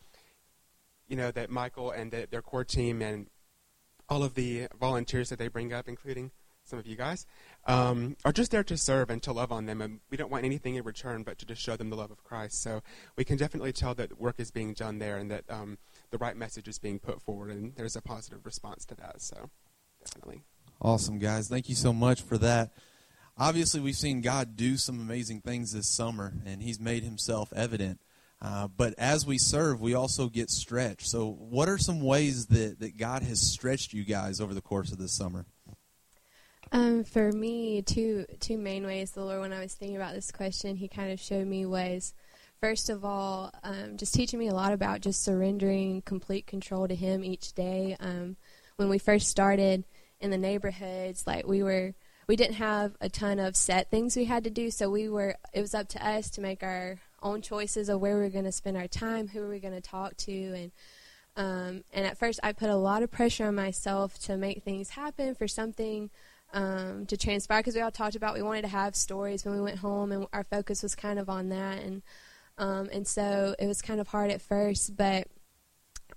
you 1.08 1.16
know, 1.16 1.32
that 1.32 1.50
Michael 1.50 1.92
and 1.92 2.12
the, 2.12 2.28
their 2.30 2.42
core 2.42 2.66
team 2.66 3.02
and 3.02 3.28
all 4.08 4.24
of 4.24 4.36
the 4.36 4.68
volunteers 4.80 5.30
that 5.30 5.40
they 5.40 5.48
bring 5.48 5.74
up, 5.74 5.88
including 5.88 6.32
some 6.64 6.80
of 6.80 6.86
you 6.86 6.96
guys, 6.96 7.26
um, 7.66 8.16
are 8.24 8.32
just 8.32 8.52
there 8.52 8.64
to 8.64 8.78
serve 8.78 9.10
and 9.10 9.24
to 9.24 9.32
love 9.32 9.52
on 9.52 9.66
them. 9.66 9.82
And 9.82 10.00
we 10.10 10.18
don't 10.18 10.32
want 10.32 10.46
anything 10.46 10.76
in 10.76 10.84
return 10.84 11.24
but 11.24 11.40
to 11.40 11.46
just 11.46 11.62
show 11.62 11.76
them 11.76 11.90
the 11.90 11.96
love 11.96 12.12
of 12.12 12.24
Christ. 12.24 12.62
So 12.62 12.84
we 13.16 13.24
can 13.24 13.38
definitely 13.38 13.72
tell 13.72 13.96
that 13.96 14.20
work 14.20 14.36
is 14.40 14.52
being 14.52 14.74
done 14.74 15.00
there 15.00 15.18
and 15.18 15.32
that 15.32 15.46
um, 15.50 15.78
the 16.12 16.18
right 16.18 16.36
message 16.36 16.68
is 16.68 16.80
being 16.80 17.00
put 17.00 17.22
forward, 17.22 17.52
and 17.52 17.76
there's 17.76 17.96
a 17.96 18.02
positive 18.02 18.46
response 18.46 18.86
to 18.86 18.96
that. 18.96 19.22
So 19.22 19.50
definitely. 20.04 20.44
Awesome, 20.82 21.20
guys. 21.20 21.50
Thank 21.50 21.70
you 21.70 21.76
so 21.76 21.92
much 21.92 22.22
for 22.22 22.38
that. 22.38 22.72
Obviously, 23.38 23.80
we've 23.80 23.96
seen 23.96 24.22
God 24.22 24.56
do 24.56 24.78
some 24.78 25.00
amazing 25.00 25.42
things 25.42 25.72
this 25.72 25.88
summer, 25.88 26.34
and 26.46 26.62
He's 26.62 26.80
made 26.80 27.04
Himself 27.04 27.52
evident. 27.56 28.00
Uh, 28.42 28.68
but 28.68 28.94
as 28.98 29.26
we 29.26 29.38
serve, 29.38 29.82
we 29.82 29.94
also 29.94 30.30
get 30.30 30.50
stretched. 30.50 31.08
So, 31.08 31.30
what 31.30 31.68
are 31.68 31.78
some 31.78 32.02
ways 32.02 32.48
that, 32.48 32.80
that 32.80 32.98
God 32.98 33.24
has 33.24 33.40
stretched 33.40 33.94
you 33.94 34.06
guys 34.06 34.40
over 34.40 34.54
the 34.54 34.62
course 34.62 34.92
of 34.92 34.98
this 34.98 35.14
summer? 35.14 35.46
Um, 36.72 37.04
for 37.04 37.32
me, 37.32 37.82
two 37.82 38.26
two 38.40 38.58
main 38.58 38.86
ways. 38.86 39.12
The 39.12 39.24
Lord, 39.24 39.42
when 39.42 39.54
I 39.54 39.60
was 39.60 39.74
thinking 39.74 39.98
about 39.98 40.14
this 40.14 40.32
question, 40.32 40.76
He 40.76 40.88
kind 40.88 41.12
of 41.12 41.20
showed 41.20 41.48
me 41.48 41.66
ways. 41.66 42.14
First 42.62 42.90
of 42.90 43.06
all, 43.06 43.52
um, 43.64 43.98
just 43.98 44.14
teaching 44.14 44.40
me 44.40 44.50
a 44.50 44.54
lot 44.54 44.74
about 44.74 45.02
just 45.02 45.24
surrendering 45.24 46.02
complete 46.02 46.46
control 46.46 46.88
to 46.88 46.96
Him 46.96 47.24
each 47.24 47.54
day. 47.54 47.96
Um, 48.00 48.36
when 48.76 48.90
we 48.90 48.98
first 48.98 49.28
started, 49.28 49.84
in 50.20 50.32
the 50.32 50.38
neighborhoods. 50.38 51.26
Like 51.26 51.48
we 51.48 51.64
were, 51.64 51.94
we 52.28 52.36
didn't 52.36 52.56
have 52.56 52.96
a 53.02 53.10
ton 53.10 53.40
of 53.40 53.56
set 53.56 53.90
things 53.90 54.16
we 54.16 54.26
had 54.26 54.44
to 54.44 54.50
do, 54.50 54.72
so 54.72 54.90
we 54.90 55.10
were. 55.10 55.36
It 55.54 55.62
was 55.62 55.74
up 55.74 55.88
to 55.90 56.08
us 56.08 56.30
to 56.32 56.42
make 56.42 56.64
our 56.64 57.00
own 57.22 57.42
choices 57.42 57.90
of 57.90 58.00
where 58.00 58.16
we 58.16 58.22
were 58.22 58.30
going 58.30 58.46
to 58.46 58.52
spend 58.52 58.78
our 58.78 58.88
time, 58.88 59.28
who 59.28 59.42
we 59.42 59.48
were 59.48 59.60
going 59.60 59.74
to 59.74 59.82
talk 59.82 60.16
to, 60.18 60.32
and 60.32 60.72
um, 61.36 61.84
and 61.94 62.06
at 62.06 62.18
first 62.18 62.40
I 62.44 62.54
put 62.54 62.70
a 62.70 62.76
lot 62.76 63.04
of 63.04 63.12
pressure 63.12 63.48
on 63.48 63.56
myself 63.56 64.20
to 64.20 64.38
make 64.38 64.64
things 64.64 64.90
happen 64.90 65.36
for 65.36 65.48
something 65.48 66.10
um, 66.54 67.06
to 67.06 67.16
transpire 67.16 67.62
because 67.62 67.76
we 67.76 67.82
all 67.82 67.92
talked 67.92 68.16
about 68.16 68.34
we 68.34 68.42
wanted 68.42 68.64
to 68.64 68.68
have 68.68 68.96
stories 68.96 69.46
when 69.46 69.56
we 69.56 69.62
went 69.62 69.80
home, 69.80 70.12
and 70.12 70.28
our 70.34 70.44
focus 70.44 70.84
was 70.84 70.96
kind 70.96 71.20
of 71.20 71.30
on 71.30 71.50
that, 71.50 71.82
and 71.82 72.02
um, 72.60 72.90
and 72.92 73.08
so 73.08 73.56
it 73.58 73.66
was 73.66 73.82
kind 73.82 74.00
of 74.00 74.10
hard 74.10 74.30
at 74.30 74.42
first, 74.42 74.96
but 74.96 75.28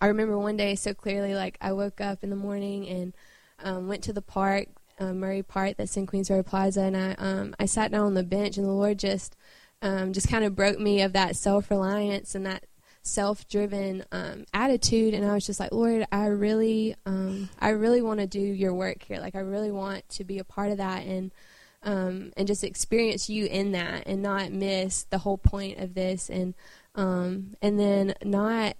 I 0.01 0.07
remember 0.09 0.37
one 0.37 0.57
day 0.57 0.75
so 0.75 0.93
clearly, 0.93 1.35
like 1.35 1.57
I 1.61 1.73
woke 1.73 2.01
up 2.01 2.25
in 2.25 2.31
the 2.31 2.37
morning 2.37 2.89
and 2.89 3.15
um, 3.63 3.87
went 3.87 4.03
to 4.05 4.13
the 4.13 4.21
park, 4.21 4.67
uh, 4.99 5.13
Murray 5.13 5.45
Park, 5.45 5.77
that's 5.77 5.97
in 5.97 6.09
Queensboro 6.09 6.45
Plaza, 6.45 6.83
and 6.83 6.97
I 6.97 7.15
um, 7.19 7.55
I 7.61 7.67
sat 7.67 7.93
down 7.93 8.07
on 8.07 8.15
the 8.15 8.25
bench, 8.25 8.57
and 8.57 8.67
the 8.67 8.73
Lord 8.73 8.99
just 8.99 9.37
um, 9.81 10.13
just 10.13 10.29
kind 10.29 10.45
of 10.45 10.57
broke 10.57 10.81
me 10.81 11.03
of 11.03 11.13
that 11.13 11.37
self 11.37 11.71
reliance 11.71 12.35
and 12.35 12.45
that 12.45 12.65
self 13.03 13.47
driven 13.49 14.05
um, 14.11 14.45
attitude, 14.53 15.15
and 15.15 15.25
I 15.25 15.35
was 15.35 15.47
just 15.47 15.61
like, 15.61 15.71
Lord, 15.71 16.05
I 16.11 16.27
really 16.27 16.97
um, 17.07 17.49
I 17.61 17.69
really 17.69 18.03
want 18.03 18.19
to 18.19 18.27
do 18.27 18.41
your 18.41 18.75
work 18.75 19.05
here. 19.05 19.21
Like 19.21 19.37
I 19.37 19.41
really 19.41 19.71
want 19.71 20.09
to 20.11 20.25
be 20.25 20.41
a 20.41 20.45
part 20.45 20.73
of 20.73 20.79
that, 20.79 21.07
and 21.07 21.31
um, 21.83 22.33
and 22.37 22.47
just 22.47 22.65
experience 22.65 23.29
you 23.29 23.47
in 23.47 23.73
that, 23.73 24.05
and 24.07 24.23
not 24.23 24.53
miss 24.53 25.05
the 25.05 25.19
whole 25.19 25.39
point 25.39 25.79
of 25.79 25.95
this, 25.95 26.31
and 26.31 26.55
um, 26.95 27.57
and 27.63 27.79
then 27.79 28.15
not 28.23 28.77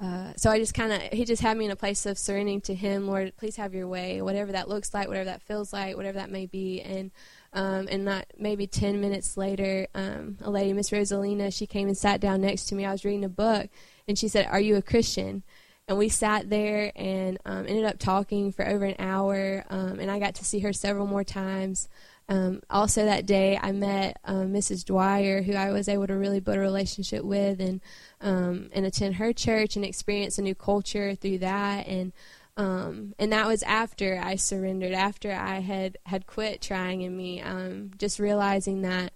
uh, 0.00 0.32
so 0.34 0.50
I 0.50 0.58
just 0.58 0.72
kind 0.72 0.92
of, 0.92 1.02
he 1.12 1.26
just 1.26 1.42
had 1.42 1.58
me 1.58 1.66
in 1.66 1.70
a 1.70 1.76
place 1.76 2.06
of 2.06 2.16
surrendering 2.16 2.62
to 2.62 2.74
him. 2.74 3.06
Lord, 3.06 3.36
please 3.36 3.56
have 3.56 3.74
your 3.74 3.86
way, 3.86 4.22
whatever 4.22 4.52
that 4.52 4.68
looks 4.68 4.94
like, 4.94 5.08
whatever 5.08 5.26
that 5.26 5.42
feels 5.42 5.74
like, 5.74 5.94
whatever 5.94 6.18
that 6.18 6.30
may 6.30 6.46
be. 6.46 6.80
And 6.80 7.10
um, 7.52 7.88
and 7.90 8.04
not 8.04 8.26
maybe 8.38 8.66
10 8.66 9.00
minutes 9.00 9.36
later, 9.36 9.88
um, 9.94 10.38
a 10.40 10.50
lady, 10.50 10.72
Miss 10.72 10.90
Rosalina, 10.90 11.52
she 11.52 11.66
came 11.66 11.88
and 11.88 11.98
sat 11.98 12.20
down 12.20 12.40
next 12.40 12.66
to 12.66 12.74
me. 12.74 12.86
I 12.86 12.92
was 12.92 13.04
reading 13.04 13.24
a 13.24 13.28
book, 13.28 13.68
and 14.08 14.18
she 14.18 14.28
said, 14.28 14.46
Are 14.46 14.60
you 14.60 14.76
a 14.76 14.82
Christian? 14.82 15.42
And 15.86 15.98
we 15.98 16.08
sat 16.08 16.48
there 16.48 16.92
and 16.94 17.38
um, 17.44 17.66
ended 17.66 17.84
up 17.84 17.98
talking 17.98 18.52
for 18.52 18.66
over 18.66 18.84
an 18.84 18.94
hour, 19.00 19.64
um, 19.68 19.98
and 19.98 20.10
I 20.10 20.18
got 20.18 20.36
to 20.36 20.44
see 20.44 20.60
her 20.60 20.72
several 20.72 21.06
more 21.06 21.24
times. 21.24 21.88
Um, 22.30 22.62
also, 22.70 23.04
that 23.04 23.26
day, 23.26 23.58
I 23.60 23.72
met 23.72 24.20
um, 24.24 24.52
Mrs. 24.52 24.84
Dwyer, 24.84 25.42
who 25.42 25.54
I 25.54 25.72
was 25.72 25.88
able 25.88 26.06
to 26.06 26.14
really 26.14 26.38
build 26.38 26.58
a 26.58 26.60
relationship 26.60 27.24
with 27.24 27.60
and 27.60 27.80
um, 28.20 28.70
and 28.72 28.86
attend 28.86 29.16
her 29.16 29.32
church 29.32 29.74
and 29.74 29.84
experience 29.84 30.38
a 30.38 30.42
new 30.42 30.54
culture 30.54 31.16
through 31.16 31.38
that. 31.38 31.88
And 31.88 32.12
um, 32.56 33.14
and 33.18 33.32
that 33.32 33.48
was 33.48 33.64
after 33.64 34.20
I 34.22 34.36
surrendered, 34.36 34.92
after 34.92 35.32
I 35.32 35.58
had 35.58 35.98
had 36.06 36.28
quit 36.28 36.62
trying 36.62 37.02
in 37.02 37.16
me, 37.16 37.42
um, 37.42 37.90
just 37.98 38.18
realizing 38.20 38.82
that. 38.82 39.12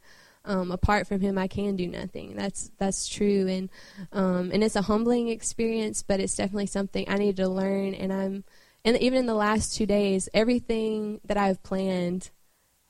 Um, 0.47 0.71
apart 0.73 1.07
from 1.07 1.23
him, 1.23 1.39
I 1.39 1.49
can 1.49 1.75
do 1.75 1.89
nothing. 1.89 2.35
That's 2.37 2.71
that's 2.77 3.09
true, 3.09 3.47
and 3.49 3.71
and 4.13 4.63
it's 4.63 4.77
a 4.77 4.83
humbling 4.83 5.29
experience, 5.29 6.03
but 6.03 6.21
it's 6.21 6.37
definitely 6.37 6.67
something 6.67 7.09
I 7.09 7.17
need 7.17 7.37
to 7.39 7.49
learn. 7.49 7.95
And 7.95 8.13
I'm, 8.13 8.45
and 8.85 8.99
even 8.99 9.21
in 9.21 9.27
the 9.27 9.35
last 9.35 9.75
two 9.75 9.87
days, 9.87 10.29
everything 10.35 11.21
that 11.25 11.39
I've 11.39 11.63
planned 11.63 12.31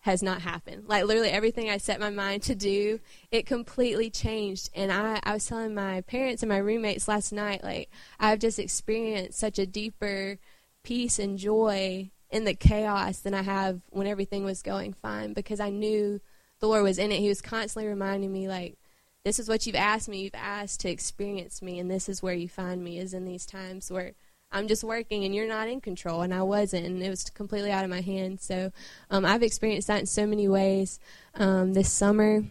has 0.05 0.23
not 0.23 0.43
happened. 0.43 0.85
Like 0.87 1.07
literally 1.07 1.31
everything 1.31 1.71
I 1.71 1.79
set 1.79 1.99
my 1.99 2.11
mind 2.11 2.43
to 2.43 2.55
do, 2.55 3.01
it 3.31 3.47
completely 3.47 4.11
changed. 4.11 4.69
And 4.75 4.93
I, 4.93 5.19
I 5.23 5.33
was 5.33 5.47
telling 5.47 5.75
my 5.75 6.03
parents 6.03 6.43
and 6.43 6.51
my 6.51 6.59
roommates 6.59 7.09
last 7.09 7.33
night, 7.33 7.65
like 7.65 7.91
I've 8.21 8.39
just 8.39 8.59
experienced 8.59 9.39
such 9.39 9.59
a 9.59 9.67
deeper 9.67 10.39
peace 10.83 11.19
and 11.19 11.39
joy 11.39 12.11
in 12.29 12.45
the 12.45 12.53
chaos 12.53 13.21
than 13.21 13.33
I 13.33 13.41
have 13.41 13.81
when 13.89 14.07
everything 14.07 14.45
was 14.45 14.61
going 14.61 14.93
fine 14.93 15.33
because 15.33 15.59
I 15.59 15.71
knew 15.71 16.21
the 16.61 16.69
Lord 16.69 16.83
was 16.83 16.99
in 16.99 17.11
it. 17.11 17.21
He 17.21 17.29
was 17.29 17.41
constantly 17.41 17.89
reminding 17.89 18.31
me 18.31 18.47
like 18.47 18.77
this 19.25 19.39
is 19.39 19.49
what 19.49 19.65
you've 19.65 19.75
asked 19.75 20.11
me. 20.11 20.25
You've 20.25 20.35
asked 20.35 20.81
to 20.81 20.91
experience 20.91 21.63
me, 21.63 21.79
and 21.79 21.91
this 21.91 22.11
is 22.11 22.23
where 22.23 22.35
you 22.35 22.47
find 22.47 22.85
me. 22.85 22.99
Is 22.99 23.15
in 23.15 23.25
these 23.25 23.47
times 23.47 23.91
where 23.91 24.13
I'm 24.55 24.69
just 24.69 24.85
working 24.85 25.25
and 25.25 25.35
you're 25.35 25.49
not 25.49 25.69
in 25.69 25.81
control. 25.81 26.23
And 26.23 26.33
I 26.33 26.43
wasn't, 26.43 26.87
and 26.87 27.03
it 27.03 27.11
was 27.11 27.25
completely 27.25 27.73
out 27.73 27.85
of 27.85 27.91
my 27.91 28.01
hands. 28.01 28.45
So 28.45 28.71
um, 29.11 29.25
I've 29.25 29.43
experienced 29.43 29.89
that 29.89 30.01
in 30.01 30.07
so 30.07 30.27
many 30.27 30.49
ways 30.49 31.01
um, 31.35 31.75
this 31.75 31.93
summer. 31.93 32.45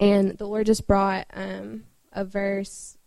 And 0.00 0.36
the 0.36 0.46
Lord 0.46 0.66
just 0.66 0.86
brought 0.86 1.26
um, 1.32 1.84
a 2.12 2.24
verse 2.24 2.98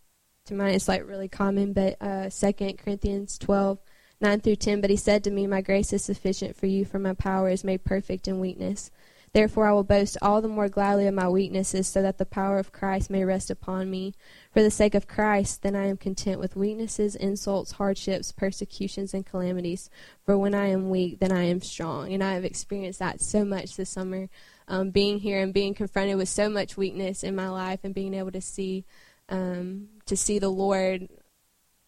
to 0.46 0.54
mind. 0.54 0.76
It's 0.76 0.88
like 0.88 1.08
really 1.08 1.28
common, 1.28 1.74
but 1.74 1.98
uh, 2.00 2.30
2 2.30 2.54
Corinthians 2.78 3.38
12, 3.38 3.80
9 4.22 4.40
through 4.40 4.56
10. 4.56 4.80
But 4.80 4.90
he 4.90 4.96
said 4.96 5.24
to 5.26 5.32
me, 5.32 5.46
My 5.46 5.62
grace 5.62 5.92
is 5.92 6.06
sufficient 6.06 6.56
for 6.56 6.68
you, 6.68 6.86
for 6.86 7.00
my 7.00 7.14
power 7.14 7.50
is 7.50 7.66
made 7.66 7.84
perfect 7.84 8.30
in 8.30 8.40
weakness. 8.40 8.92
Therefore, 9.36 9.68
I 9.68 9.74
will 9.74 9.84
boast 9.84 10.18
all 10.22 10.42
the 10.42 10.48
more 10.48 10.70
gladly 10.70 11.08
of 11.08 11.14
my 11.14 11.28
weaknesses, 11.28 11.90
so 11.90 12.02
that 12.02 12.20
the 12.20 12.26
power 12.26 12.58
of 12.58 12.72
Christ 12.72 13.10
may 13.10 13.26
rest 13.26 13.52
upon 13.52 13.92
me. 13.92 14.14
For 14.54 14.64
the 14.64 14.72
sake 14.72 14.96
of 14.96 15.10
Christ, 15.10 15.62
then 15.62 15.76
I 15.76 15.88
am 15.88 15.98
content 15.98 16.40
with 16.40 16.56
weaknesses, 16.56 17.18
insults, 17.18 17.74
hardships, 17.74 18.32
persecutions, 18.32 19.14
and 19.14 19.26
calamities. 19.26 19.90
For 20.24 20.38
when 20.38 20.56
I 20.56 20.68
am 20.68 20.90
weak, 20.90 21.20
then 21.20 21.34
I 21.34 21.44
am 21.44 21.60
strong. 21.60 22.14
And 22.14 22.24
I 22.24 22.32
have 22.32 22.46
experienced 22.46 23.00
that 23.00 23.20
so 23.20 23.44
much 23.44 23.76
this 23.76 23.90
summer, 23.90 24.30
um, 24.70 24.92
being 24.92 25.20
here 25.20 25.42
and 25.42 25.54
being 25.54 25.74
confronted 25.74 26.16
with 26.16 26.30
so 26.30 26.48
much 26.48 26.78
weakness 26.78 27.22
in 27.22 27.36
my 27.36 27.50
life, 27.50 27.82
and 27.84 27.94
being 27.94 28.14
able 28.14 28.32
to 28.32 28.40
see, 28.40 28.86
um, 29.28 29.90
to 30.06 30.16
see 30.16 30.40
the 30.40 30.48
Lord, 30.48 31.10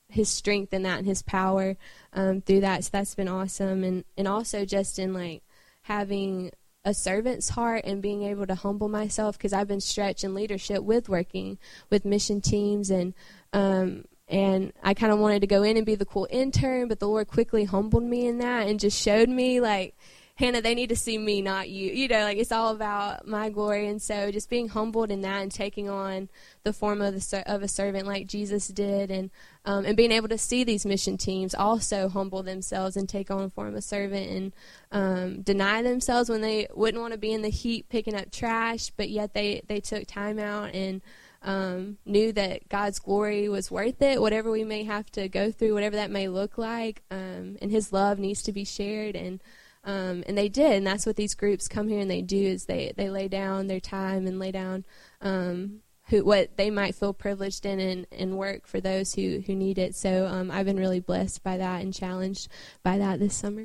His 0.10 0.28
strength 0.28 0.74
in 0.74 0.84
that 0.84 0.98
and 0.98 1.08
His 1.08 1.22
power 1.22 1.78
um, 2.12 2.42
through 2.42 2.60
that. 2.60 2.84
So 2.84 2.90
that's 2.92 3.16
been 3.16 3.30
awesome, 3.30 3.86
and 3.86 4.04
and 4.18 4.28
also 4.28 4.66
just 4.66 5.00
in 5.00 5.14
like 5.14 5.44
having 5.84 6.52
a 6.88 6.94
servant's 6.94 7.50
heart 7.50 7.82
and 7.84 8.02
being 8.02 8.24
able 8.24 8.48
to 8.48 8.56
humble 8.56 8.88
myself 8.88 9.38
because 9.38 9.52
I've 9.52 9.68
been 9.68 9.82
stretched 9.82 10.24
in 10.24 10.34
leadership 10.34 10.84
with 10.84 11.10
working 11.10 11.58
with 11.90 12.06
mission 12.06 12.40
teams 12.40 12.90
and 12.90 13.14
um, 13.52 14.06
and 14.30 14.72
I 14.82 14.94
kind 14.94 15.12
of 15.12 15.20
wanted 15.20 15.42
to 15.42 15.48
go 15.48 15.64
in 15.64 15.76
and 15.76 15.86
be 15.86 15.96
the 15.96 16.06
cool 16.06 16.28
intern, 16.30 16.88
but 16.88 17.00
the 17.00 17.08
Lord 17.08 17.28
quickly 17.28 17.66
humbled 17.66 18.04
me 18.04 18.26
in 18.26 18.38
that 18.38 18.70
and 18.70 18.80
just 18.80 19.02
showed 19.02 19.28
me 19.28 19.60
like 19.60 19.98
Hannah, 20.38 20.62
they 20.62 20.76
need 20.76 20.90
to 20.90 20.96
see 20.96 21.18
me, 21.18 21.42
not 21.42 21.68
you. 21.68 21.92
You 21.92 22.08
know, 22.08 22.20
like 22.20 22.38
it's 22.38 22.52
all 22.52 22.72
about 22.72 23.28
my 23.28 23.50
glory. 23.50 23.88
And 23.88 24.00
so 24.00 24.30
just 24.32 24.52
being 24.52 24.70
humbled 24.70 25.10
in 25.10 25.22
that 25.22 25.42
and 25.42 25.52
taking 25.52 25.90
on 25.90 26.30
the 26.64 26.74
form 26.74 27.02
of, 27.02 27.16
the, 27.16 27.44
of 27.52 27.64
a 27.64 27.68
servant 27.68 28.06
like 28.06 28.28
Jesus 28.28 28.68
did 28.68 29.10
and, 29.10 29.32
um, 29.66 29.84
and 29.84 29.98
being 29.98 30.12
able 30.12 30.28
to 30.28 30.38
see 30.38 30.64
these 30.64 30.86
mission 30.86 31.18
teams 31.18 31.56
also 31.56 32.08
humble 32.08 32.44
themselves 32.44 32.96
and 32.96 33.10
take 33.10 33.32
on 33.32 33.42
the 33.42 33.50
form 33.50 33.70
of 33.70 33.74
a 33.74 33.82
servant 33.82 34.30
and 34.30 34.54
um, 34.92 35.42
deny 35.42 35.82
themselves 35.82 36.30
when 36.30 36.42
they 36.42 36.68
wouldn't 36.76 37.02
want 37.02 37.14
to 37.14 37.20
be 37.20 37.34
in 37.34 37.42
the 37.42 37.50
heat 37.50 37.90
picking 37.90 38.14
up 38.14 38.32
trash, 38.32 38.92
but 38.96 39.10
yet 39.10 39.34
they, 39.34 39.64
they 39.66 39.80
took 39.80 40.06
time 40.06 40.38
out 40.38 40.72
and 40.76 41.02
um, 41.42 41.98
knew 42.06 42.32
that 42.34 42.70
God's 42.70 43.00
glory 43.00 43.50
was 43.50 43.72
worth 43.72 44.04
it, 44.04 44.22
whatever 44.22 44.52
we 44.52 44.64
may 44.64 44.84
have 44.84 45.10
to 45.14 45.30
go 45.30 45.52
through, 45.52 45.74
whatever 45.74 45.96
that 45.96 46.12
may 46.12 46.28
look 46.28 46.60
like, 46.60 47.02
um, 47.10 47.58
and 47.60 47.72
His 47.72 47.92
love 47.92 48.20
needs 48.20 48.44
to 48.44 48.52
be 48.52 48.66
shared. 48.66 49.16
And 49.16 49.42
um, 49.88 50.26
and 50.28 50.38
they 50.38 50.50
did, 50.50 50.74
and 50.74 50.86
that's 50.86 51.06
what 51.06 51.16
these 51.16 51.34
groups 51.34 51.70
come 51.70 51.88
here 51.88 52.02
and 52.02 52.12
they 52.12 52.22
do 52.22 52.36
is 52.36 52.66
they, 52.66 52.92
they 52.98 53.10
lay 53.10 53.30
down 53.30 53.68
their 53.68 53.80
time 53.80 54.28
and 54.28 54.38
lay 54.38 54.52
down 54.52 54.84
um, 55.22 55.80
who 56.10 56.26
what 56.26 56.58
they 56.58 56.70
might 56.70 56.94
feel 56.94 57.14
privileged 57.14 57.66
in 57.66 57.80
and, 57.80 58.08
and 58.12 58.38
work 58.38 58.68
for 58.68 58.82
those 58.82 59.14
who, 59.14 59.42
who 59.48 59.56
need 59.56 59.78
it. 59.78 59.96
So 59.96 60.28
um, 60.28 60.52
I've 60.52 60.66
been 60.66 60.78
really 60.78 61.00
blessed 61.00 61.42
by 61.42 61.56
that 61.56 61.82
and 61.82 61.94
challenged 61.94 62.50
by 62.84 62.98
that 62.98 63.20
this 63.20 63.34
summer. 63.34 63.64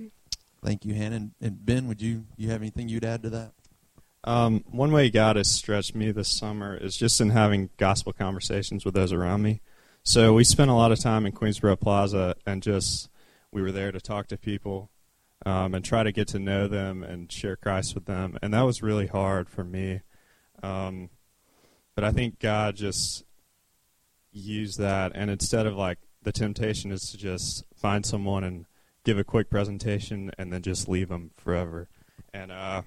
Thank 0.64 0.84
you, 0.84 0.94
Hannah. 0.94 1.16
And, 1.16 1.30
and 1.40 1.66
Ben, 1.66 1.88
would 1.88 2.00
you 2.00 2.26
you 2.36 2.50
have 2.50 2.62
anything 2.62 2.88
you'd 2.88 3.04
add 3.04 3.24
to 3.24 3.30
that? 3.30 3.52
Um, 4.22 4.62
one 4.70 4.92
way 4.92 5.10
God 5.10 5.34
has 5.34 5.50
stretched 5.50 5.96
me 5.96 6.12
this 6.12 6.28
summer 6.28 6.76
is 6.76 6.96
just 6.96 7.20
in 7.20 7.30
having 7.30 7.70
gospel 7.78 8.12
conversations 8.12 8.84
with 8.84 8.94
those 8.94 9.12
around 9.12 9.42
me. 9.42 9.60
So 10.04 10.34
we 10.34 10.44
spent 10.44 10.70
a 10.70 10.74
lot 10.74 10.92
of 10.92 11.00
time 11.00 11.26
in 11.26 11.32
Queensboro 11.32 11.80
Plaza 11.80 12.36
and 12.46 12.62
just 12.62 13.08
we 13.50 13.60
were 13.60 13.72
there 13.72 13.90
to 13.90 14.00
talk 14.00 14.28
to 14.28 14.38
people 14.38 14.88
um, 15.44 15.74
and 15.74 15.84
try 15.84 16.02
to 16.02 16.12
get 16.12 16.28
to 16.28 16.38
know 16.38 16.68
them 16.68 17.02
and 17.02 17.30
share 17.30 17.56
Christ 17.56 17.94
with 17.94 18.06
them. 18.06 18.38
And 18.42 18.54
that 18.54 18.62
was 18.62 18.82
really 18.82 19.06
hard 19.06 19.48
for 19.48 19.64
me. 19.64 20.00
Um, 20.62 21.10
but 21.94 22.04
I 22.04 22.12
think 22.12 22.38
God 22.38 22.76
just 22.76 23.24
used 24.30 24.78
that. 24.78 25.12
And 25.14 25.30
instead 25.30 25.66
of 25.66 25.76
like 25.76 25.98
the 26.22 26.32
temptation 26.32 26.92
is 26.92 27.10
to 27.10 27.16
just 27.16 27.64
find 27.74 28.06
someone 28.06 28.44
and 28.44 28.66
give 29.04 29.18
a 29.18 29.24
quick 29.24 29.50
presentation 29.50 30.30
and 30.38 30.52
then 30.52 30.62
just 30.62 30.88
leave 30.88 31.08
them 31.08 31.32
forever. 31.36 31.88
And 32.32 32.52
uh, 32.52 32.82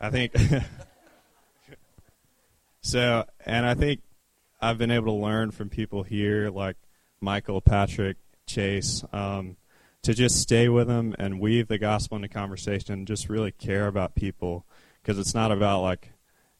I 0.00 0.10
think 0.10 0.32
so. 2.80 3.24
And 3.44 3.66
I 3.66 3.74
think 3.74 4.00
I've 4.60 4.78
been 4.78 4.90
able 4.90 5.06
to 5.06 5.22
learn 5.22 5.50
from 5.50 5.68
people 5.68 6.02
here 6.02 6.50
like 6.50 6.76
Michael, 7.20 7.60
Patrick, 7.60 8.16
Chase. 8.46 9.04
Um, 9.12 9.56
to 10.06 10.14
just 10.14 10.40
stay 10.40 10.68
with 10.68 10.86
them 10.86 11.16
and 11.18 11.40
weave 11.40 11.66
the 11.66 11.78
gospel 11.78 12.14
into 12.14 12.28
conversation 12.28 12.92
and 12.92 13.08
just 13.08 13.28
really 13.28 13.50
care 13.50 13.88
about 13.88 14.14
people 14.14 14.64
because 15.02 15.18
it's 15.18 15.34
not 15.34 15.50
about 15.50 15.82
like 15.82 16.12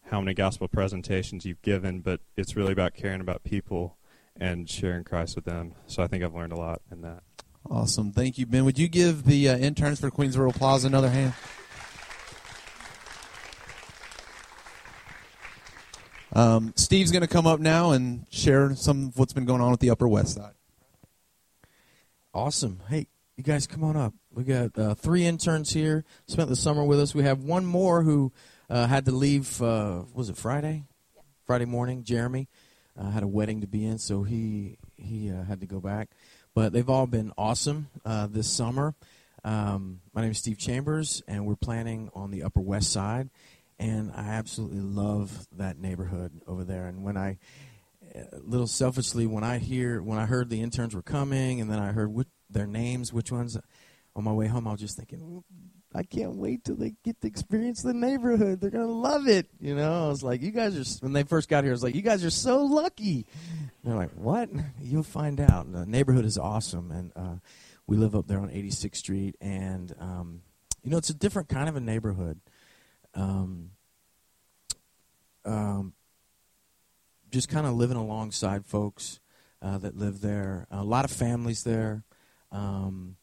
how 0.06 0.20
many 0.20 0.34
gospel 0.34 0.66
presentations 0.66 1.46
you've 1.46 1.62
given, 1.62 2.00
but 2.00 2.18
it's 2.36 2.56
really 2.56 2.72
about 2.72 2.94
caring 2.94 3.20
about 3.20 3.44
people 3.44 3.98
and 4.34 4.68
sharing 4.68 5.04
Christ 5.04 5.36
with 5.36 5.44
them. 5.44 5.76
So 5.86 6.02
I 6.02 6.08
think 6.08 6.24
I've 6.24 6.34
learned 6.34 6.54
a 6.54 6.56
lot 6.56 6.82
in 6.90 7.02
that. 7.02 7.22
Awesome. 7.70 8.10
Thank 8.10 8.36
you, 8.36 8.46
Ben. 8.46 8.64
Would 8.64 8.80
you 8.80 8.88
give 8.88 9.22
the 9.22 9.50
uh, 9.50 9.58
interns 9.58 10.00
for 10.00 10.10
Queensboro 10.10 10.52
Plaza 10.52 10.88
another 10.88 11.10
hand? 11.10 11.32
Um, 16.32 16.72
Steve's 16.74 17.12
going 17.12 17.22
to 17.22 17.28
come 17.28 17.46
up 17.46 17.60
now 17.60 17.92
and 17.92 18.26
share 18.28 18.74
some 18.74 19.06
of 19.06 19.18
what's 19.18 19.32
been 19.32 19.44
going 19.44 19.60
on 19.60 19.70
with 19.70 19.78
the 19.78 19.90
Upper 19.90 20.08
West 20.08 20.34
Side. 20.34 20.54
Awesome. 22.34 22.82
Hey, 22.88 23.06
you 23.36 23.44
guys 23.44 23.66
come 23.66 23.84
on 23.84 23.96
up. 23.96 24.14
We 24.30 24.44
got 24.44 24.78
uh, 24.78 24.94
three 24.94 25.26
interns 25.26 25.72
here, 25.72 26.04
spent 26.26 26.48
the 26.48 26.56
summer 26.56 26.84
with 26.84 27.00
us. 27.00 27.14
We 27.14 27.24
have 27.24 27.42
one 27.42 27.66
more 27.66 28.02
who 28.02 28.32
uh, 28.70 28.86
had 28.86 29.04
to 29.04 29.12
leave, 29.12 29.60
uh, 29.60 30.04
was 30.14 30.30
it 30.30 30.36
Friday? 30.36 30.84
Yeah. 31.14 31.22
Friday 31.44 31.66
morning, 31.66 32.02
Jeremy. 32.02 32.48
Uh, 32.98 33.10
had 33.10 33.22
a 33.22 33.28
wedding 33.28 33.60
to 33.60 33.66
be 33.66 33.84
in, 33.84 33.98
so 33.98 34.22
he 34.22 34.78
he 34.96 35.30
uh, 35.30 35.44
had 35.44 35.60
to 35.60 35.66
go 35.66 35.80
back. 35.80 36.08
But 36.54 36.72
they've 36.72 36.88
all 36.88 37.06
been 37.06 37.30
awesome 37.36 37.88
uh, 38.06 38.26
this 38.26 38.50
summer. 38.50 38.94
Um, 39.44 40.00
my 40.14 40.22
name 40.22 40.30
is 40.30 40.38
Steve 40.38 40.56
Chambers, 40.56 41.22
and 41.28 41.44
we're 41.44 41.56
planning 41.56 42.10
on 42.14 42.30
the 42.30 42.42
Upper 42.42 42.60
West 42.60 42.90
Side. 42.90 43.28
And 43.78 44.10
I 44.16 44.28
absolutely 44.28 44.80
love 44.80 45.46
that 45.52 45.78
neighborhood 45.78 46.40
over 46.46 46.64
there. 46.64 46.86
And 46.86 47.04
when 47.04 47.18
I, 47.18 47.36
a 48.14 48.38
little 48.42 48.66
selfishly, 48.66 49.26
when 49.26 49.44
I 49.44 49.58
hear, 49.58 50.00
when 50.00 50.18
I 50.18 50.24
heard 50.24 50.48
the 50.48 50.62
interns 50.62 50.94
were 50.94 51.02
coming, 51.02 51.60
and 51.60 51.70
then 51.70 51.78
I 51.78 51.92
heard 51.92 52.10
what, 52.10 52.26
their 52.50 52.66
names, 52.66 53.12
which 53.12 53.32
ones, 53.32 53.58
on 54.14 54.24
my 54.24 54.32
way 54.32 54.46
home, 54.46 54.66
I 54.66 54.72
was 54.72 54.80
just 54.80 54.96
thinking, 54.96 55.42
I 55.94 56.02
can't 56.02 56.36
wait 56.36 56.64
till 56.64 56.76
they 56.76 56.94
get 57.04 57.20
to 57.22 57.26
experience 57.26 57.82
the 57.82 57.94
neighborhood. 57.94 58.60
They're 58.60 58.70
gonna 58.70 58.86
love 58.86 59.28
it. 59.28 59.48
You 59.60 59.74
know, 59.74 60.06
I 60.06 60.08
was 60.08 60.22
like, 60.22 60.42
you 60.42 60.50
guys 60.50 60.76
are. 60.76 61.04
When 61.04 61.12
they 61.12 61.22
first 61.22 61.48
got 61.48 61.64
here, 61.64 61.72
I 61.72 61.74
was 61.74 61.82
like, 61.82 61.94
you 61.94 62.02
guys 62.02 62.24
are 62.24 62.30
so 62.30 62.64
lucky. 62.64 63.26
And 63.60 63.70
they're 63.82 63.96
like, 63.96 64.12
what? 64.12 64.50
You'll 64.80 65.02
find 65.02 65.40
out. 65.40 65.72
The 65.72 65.86
neighborhood 65.86 66.24
is 66.24 66.36
awesome, 66.36 66.90
and 66.90 67.12
uh, 67.16 67.36
we 67.86 67.96
live 67.96 68.14
up 68.14 68.26
there 68.26 68.38
on 68.38 68.50
86th 68.50 68.96
Street, 68.96 69.36
and 69.40 69.94
um, 69.98 70.42
you 70.82 70.90
know, 70.90 70.98
it's 70.98 71.10
a 71.10 71.14
different 71.14 71.48
kind 71.48 71.68
of 71.68 71.76
a 71.76 71.80
neighborhood. 71.80 72.40
Um, 73.14 73.70
um, 75.44 75.94
just 77.30 77.48
kind 77.48 77.66
of 77.66 77.74
living 77.74 77.96
alongside 77.96 78.66
folks 78.66 79.20
uh, 79.62 79.78
that 79.78 79.96
live 79.96 80.20
there. 80.20 80.66
A 80.70 80.84
lot 80.84 81.04
of 81.04 81.10
families 81.10 81.64
there. 81.64 82.04
Um, 82.56 83.16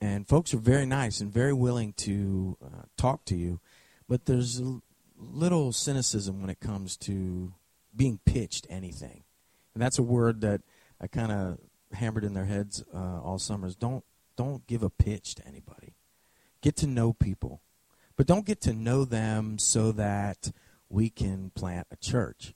and 0.00 0.28
folks 0.28 0.52
are 0.52 0.58
very 0.58 0.86
nice 0.86 1.20
and 1.20 1.32
very 1.32 1.54
willing 1.54 1.92
to 1.94 2.56
uh, 2.62 2.82
talk 2.96 3.24
to 3.26 3.36
you, 3.36 3.60
but 4.08 4.26
there's 4.26 4.60
a 4.60 4.80
little 5.18 5.72
cynicism 5.72 6.40
when 6.40 6.50
it 6.50 6.60
comes 6.60 6.96
to 6.98 7.54
being 7.96 8.20
pitched 8.24 8.66
anything, 8.68 9.24
and 9.74 9.82
that's 9.82 9.98
a 9.98 10.02
word 10.02 10.42
that 10.42 10.60
I 11.00 11.06
kind 11.06 11.32
of 11.32 11.58
hammered 11.92 12.24
in 12.24 12.34
their 12.34 12.44
heads 12.44 12.84
uh, 12.94 13.20
all 13.20 13.38
summers. 13.38 13.74
Don't 13.74 14.04
don't 14.36 14.66
give 14.66 14.82
a 14.82 14.90
pitch 14.90 15.34
to 15.36 15.46
anybody. 15.46 15.94
Get 16.60 16.76
to 16.76 16.86
know 16.86 17.12
people, 17.12 17.62
but 18.16 18.26
don't 18.26 18.46
get 18.46 18.60
to 18.62 18.72
know 18.72 19.04
them 19.04 19.58
so 19.58 19.92
that 19.92 20.52
we 20.88 21.08
can 21.08 21.50
plant 21.54 21.86
a 21.90 21.96
church. 21.96 22.54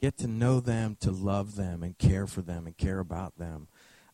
Get 0.00 0.16
to 0.18 0.26
know 0.26 0.60
them 0.60 0.96
to 1.00 1.10
love 1.10 1.56
them 1.56 1.82
and 1.82 1.98
care 1.98 2.26
for 2.26 2.40
them 2.40 2.66
and 2.66 2.76
care 2.76 2.98
about 2.98 3.38
them, 3.38 3.68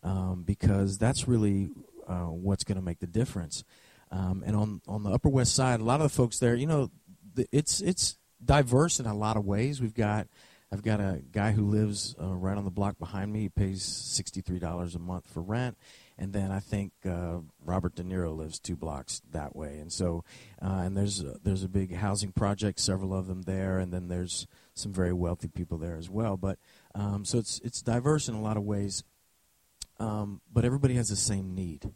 um, 0.06 0.44
because 0.44 0.98
that's 0.98 1.26
really 1.26 1.70
uh, 2.06 2.26
what's 2.26 2.64
going 2.64 2.76
to 2.76 2.84
make 2.84 3.00
the 3.00 3.06
difference. 3.06 3.64
Um, 4.12 4.44
and 4.46 4.54
on 4.54 4.80
on 4.86 5.02
the 5.02 5.10
Upper 5.10 5.28
West 5.28 5.54
Side, 5.54 5.80
a 5.80 5.84
lot 5.84 6.00
of 6.00 6.04
the 6.04 6.16
folks 6.16 6.38
there, 6.38 6.54
you 6.54 6.66
know, 6.66 6.90
it's 7.50 7.80
it's 7.80 8.16
diverse 8.42 9.00
in 9.00 9.06
a 9.06 9.14
lot 9.14 9.36
of 9.36 9.44
ways. 9.44 9.80
We've 9.80 9.94
got 9.94 10.28
I've 10.72 10.82
got 10.82 11.00
a 11.00 11.22
guy 11.32 11.52
who 11.52 11.66
lives 11.66 12.14
uh, 12.20 12.34
right 12.34 12.56
on 12.56 12.64
the 12.64 12.70
block 12.70 12.98
behind 12.98 13.32
me. 13.32 13.40
He 13.40 13.48
pays 13.48 13.82
sixty 13.82 14.40
three 14.40 14.60
dollars 14.60 14.94
a 14.94 15.00
month 15.00 15.26
for 15.26 15.42
rent, 15.42 15.76
and 16.16 16.32
then 16.32 16.52
I 16.52 16.60
think 16.60 16.92
uh, 17.04 17.38
Robert 17.64 17.96
De 17.96 18.04
Niro 18.04 18.36
lives 18.36 18.60
two 18.60 18.76
blocks 18.76 19.22
that 19.32 19.56
way. 19.56 19.78
And 19.78 19.92
so, 19.92 20.25
uh, 20.62 20.82
and 20.84 20.96
there's 20.96 21.20
a, 21.20 21.36
there's 21.42 21.64
a 21.64 21.68
big 21.68 21.96
housing 21.96 22.30
project, 22.30 22.78
several 22.78 23.12
of 23.12 23.26
them 23.26 23.42
there, 23.42 23.80
and 23.80 23.92
then 23.92 24.06
there's 24.06 24.46
some 24.72 24.92
very 24.92 25.12
wealthy 25.12 25.48
people 25.48 25.78
there 25.78 25.96
as 25.96 26.08
well. 26.08 26.36
But 26.36 26.60
um, 26.94 27.25
so 27.25 27.38
it's 27.38 27.60
it's 27.64 27.82
diverse 27.82 28.28
in 28.28 28.36
a 28.36 28.42
lot 28.42 28.56
of 28.56 28.62
ways 28.62 29.02
um, 29.99 30.41
but 30.53 30.65
everybody 30.65 30.95
has 30.95 31.09
the 31.09 31.17
same 31.17 31.55
need. 31.55 31.93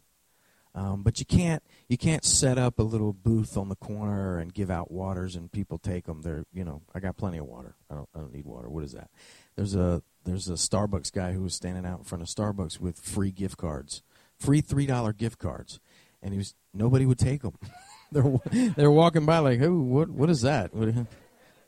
Um, 0.73 1.03
but 1.03 1.19
you 1.19 1.25
can't 1.25 1.61
you 1.89 1.97
can't 1.97 2.23
set 2.23 2.57
up 2.57 2.79
a 2.79 2.83
little 2.83 3.11
booth 3.11 3.57
on 3.57 3.67
the 3.67 3.75
corner 3.75 4.37
and 4.37 4.53
give 4.53 4.71
out 4.71 4.89
waters 4.89 5.35
and 5.35 5.51
people 5.51 5.77
take 5.77 6.05
them. 6.05 6.21
They're 6.21 6.45
you 6.53 6.63
know 6.63 6.81
I 6.95 7.01
got 7.01 7.17
plenty 7.17 7.39
of 7.39 7.45
water. 7.45 7.75
I 7.89 7.95
don't 7.95 8.09
I 8.15 8.19
don't 8.19 8.33
need 8.33 8.45
water. 8.45 8.69
What 8.69 8.85
is 8.85 8.93
that? 8.93 9.09
There's 9.57 9.75
a 9.75 10.01
there's 10.23 10.47
a 10.47 10.53
Starbucks 10.53 11.11
guy 11.11 11.33
who 11.33 11.41
was 11.41 11.55
standing 11.55 11.85
out 11.85 11.99
in 11.99 12.05
front 12.05 12.21
of 12.21 12.29
Starbucks 12.29 12.79
with 12.79 12.99
free 12.99 13.31
gift 13.31 13.57
cards, 13.57 14.01
free 14.39 14.61
three 14.61 14.85
dollar 14.85 15.11
gift 15.11 15.39
cards, 15.39 15.81
and 16.21 16.33
he 16.33 16.37
was 16.37 16.55
nobody 16.73 17.05
would 17.05 17.19
take 17.19 17.41
them. 17.41 17.57
they're 18.13 18.71
they're 18.77 18.91
walking 18.91 19.25
by 19.25 19.39
like, 19.39 19.59
who 19.59 19.81
what 19.81 20.09
what 20.09 20.29
is 20.29 20.41
that? 20.43 20.73
What, 20.73 20.93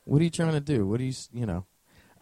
what 0.05 0.21
are 0.21 0.23
you 0.23 0.29
trying 0.29 0.53
to 0.53 0.61
do? 0.61 0.87
What 0.87 1.01
are 1.01 1.05
you 1.05 1.13
you 1.33 1.45
know? 1.45 1.65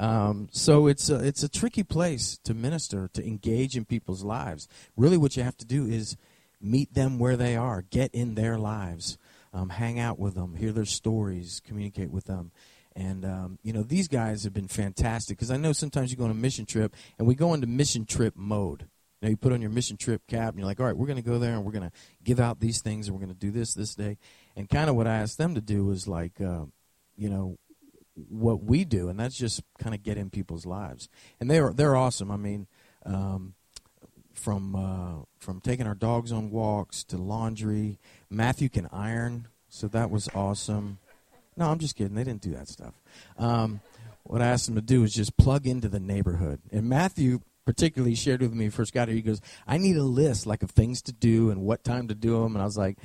Um, 0.01 0.49
so 0.51 0.87
it's 0.87 1.11
a, 1.11 1.23
it's 1.23 1.43
a 1.43 1.47
tricky 1.47 1.83
place 1.83 2.39
to 2.45 2.55
minister, 2.55 3.07
to 3.13 3.23
engage 3.23 3.77
in 3.77 3.85
people's 3.85 4.23
lives. 4.23 4.67
Really, 4.97 5.15
what 5.15 5.37
you 5.37 5.43
have 5.43 5.57
to 5.57 5.65
do 5.65 5.85
is 5.85 6.17
meet 6.59 6.95
them 6.95 7.19
where 7.19 7.37
they 7.37 7.55
are, 7.55 7.83
get 7.83 8.09
in 8.11 8.33
their 8.33 8.57
lives, 8.57 9.19
um, 9.53 9.69
hang 9.69 9.99
out 9.99 10.17
with 10.17 10.33
them, 10.33 10.55
hear 10.55 10.71
their 10.71 10.85
stories, 10.85 11.61
communicate 11.63 12.09
with 12.09 12.25
them. 12.25 12.51
And, 12.95 13.23
um, 13.23 13.59
you 13.61 13.73
know, 13.73 13.83
these 13.83 14.07
guys 14.07 14.43
have 14.43 14.53
been 14.53 14.67
fantastic 14.67 15.37
because 15.37 15.51
I 15.51 15.57
know 15.57 15.71
sometimes 15.71 16.09
you 16.09 16.17
go 16.17 16.25
on 16.25 16.31
a 16.31 16.33
mission 16.33 16.65
trip 16.65 16.95
and 17.19 17.27
we 17.27 17.35
go 17.35 17.53
into 17.53 17.67
mission 17.67 18.05
trip 18.05 18.33
mode. 18.35 18.87
You, 19.21 19.27
know, 19.27 19.29
you 19.29 19.37
put 19.37 19.53
on 19.53 19.61
your 19.61 19.69
mission 19.69 19.97
trip 19.97 20.23
cap 20.27 20.49
and 20.49 20.57
you're 20.57 20.65
like, 20.65 20.79
all 20.79 20.87
right, 20.87 20.97
we're 20.97 21.05
going 21.05 21.21
to 21.21 21.29
go 21.29 21.37
there 21.37 21.53
and 21.53 21.63
we're 21.63 21.73
going 21.73 21.87
to 21.87 21.95
give 22.23 22.39
out 22.39 22.59
these 22.59 22.81
things 22.81 23.07
and 23.07 23.15
we're 23.15 23.23
going 23.23 23.37
to 23.37 23.39
do 23.39 23.51
this 23.51 23.75
this 23.75 23.93
day. 23.93 24.17
And 24.55 24.67
kind 24.67 24.89
of 24.89 24.95
what 24.95 25.05
I 25.05 25.17
asked 25.17 25.37
them 25.37 25.53
to 25.53 25.61
do 25.61 25.85
was 25.85 26.07
like, 26.07 26.41
uh, 26.41 26.65
you 27.15 27.29
know, 27.29 27.59
what 28.15 28.63
we 28.63 28.83
do, 28.83 29.09
and 29.09 29.19
that's 29.19 29.37
just 29.37 29.61
kind 29.79 29.95
of 29.95 30.03
get 30.03 30.17
in 30.17 30.29
people's 30.29 30.65
lives. 30.65 31.09
And 31.39 31.49
they're 31.49 31.73
they're 31.73 31.95
awesome. 31.95 32.31
I 32.31 32.37
mean, 32.37 32.67
um, 33.05 33.53
from 34.33 34.75
uh, 34.75 35.23
from 35.39 35.61
taking 35.61 35.87
our 35.87 35.95
dogs 35.95 36.31
on 36.31 36.51
walks 36.51 37.03
to 37.05 37.17
laundry. 37.17 37.99
Matthew 38.29 38.69
can 38.69 38.87
iron, 38.91 39.47
so 39.69 39.87
that 39.89 40.09
was 40.09 40.29
awesome. 40.33 40.99
No, 41.55 41.69
I'm 41.69 41.79
just 41.79 41.95
kidding. 41.95 42.15
They 42.15 42.23
didn't 42.23 42.41
do 42.41 42.53
that 42.53 42.67
stuff. 42.67 42.93
Um, 43.37 43.81
what 44.23 44.41
I 44.41 44.47
asked 44.47 44.67
them 44.67 44.75
to 44.75 44.81
do 44.81 45.03
is 45.03 45.13
just 45.13 45.37
plug 45.37 45.67
into 45.67 45.89
the 45.89 45.99
neighborhood. 45.99 46.61
And 46.71 46.87
Matthew 46.87 47.41
particularly 47.65 48.15
shared 48.15 48.41
with 48.41 48.53
me 48.53 48.69
first 48.69 48.93
got 48.93 49.07
here. 49.07 49.15
He 49.15 49.21
goes, 49.21 49.41
"I 49.67 49.77
need 49.77 49.97
a 49.97 50.03
list 50.03 50.47
like 50.47 50.63
of 50.63 50.71
things 50.71 51.01
to 51.03 51.11
do 51.11 51.49
and 51.49 51.61
what 51.61 51.83
time 51.83 52.07
to 52.07 52.15
do 52.15 52.41
them." 52.41 52.55
And 52.55 52.61
I 52.61 52.65
was 52.65 52.77
like, 52.77 52.97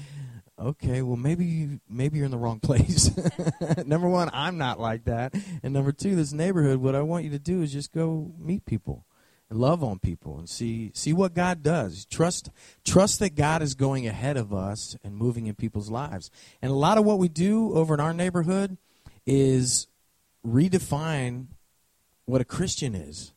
okay, 0.58 1.02
well 1.02 1.16
maybe 1.16 1.80
maybe 1.88 2.18
you're 2.18 2.24
in 2.24 2.30
the 2.30 2.38
wrong 2.38 2.60
place. 2.60 3.10
number 3.86 4.08
one, 4.08 4.30
I'm 4.32 4.58
not 4.58 4.80
like 4.80 5.04
that, 5.04 5.34
and 5.62 5.72
number 5.72 5.92
two, 5.92 6.16
this 6.16 6.32
neighborhood. 6.32 6.78
What 6.78 6.94
I 6.94 7.02
want 7.02 7.24
you 7.24 7.30
to 7.30 7.38
do 7.38 7.62
is 7.62 7.72
just 7.72 7.92
go 7.92 8.32
meet 8.38 8.66
people 8.66 9.06
and 9.48 9.60
love 9.60 9.84
on 9.84 9.98
people 9.98 10.38
and 10.38 10.48
see 10.48 10.90
see 10.94 11.12
what 11.12 11.34
God 11.34 11.62
does. 11.62 12.04
Trust 12.06 12.50
trust 12.84 13.20
that 13.20 13.34
God 13.34 13.62
is 13.62 13.74
going 13.74 14.06
ahead 14.06 14.36
of 14.36 14.52
us 14.52 14.96
and 15.04 15.16
moving 15.16 15.46
in 15.46 15.54
people's 15.54 15.90
lives. 15.90 16.30
And 16.62 16.70
a 16.70 16.76
lot 16.76 16.98
of 16.98 17.04
what 17.04 17.18
we 17.18 17.28
do 17.28 17.74
over 17.74 17.94
in 17.94 18.00
our 18.00 18.14
neighborhood 18.14 18.76
is 19.26 19.88
redefine 20.46 21.46
what 22.24 22.40
a 22.40 22.44
Christian 22.44 22.94
is 22.94 23.32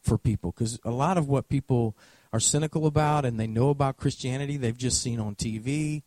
for 0.00 0.18
people 0.18 0.52
because 0.52 0.78
a 0.84 0.90
lot 0.90 1.18
of 1.18 1.28
what 1.28 1.48
people 1.48 1.96
are 2.32 2.40
cynical 2.40 2.86
about 2.86 3.24
and 3.24 3.38
they 3.38 3.46
know 3.46 3.70
about 3.70 3.96
Christianity 3.96 4.56
they've 4.56 4.76
just 4.76 5.02
seen 5.02 5.20
on 5.20 5.34
TV 5.34 6.02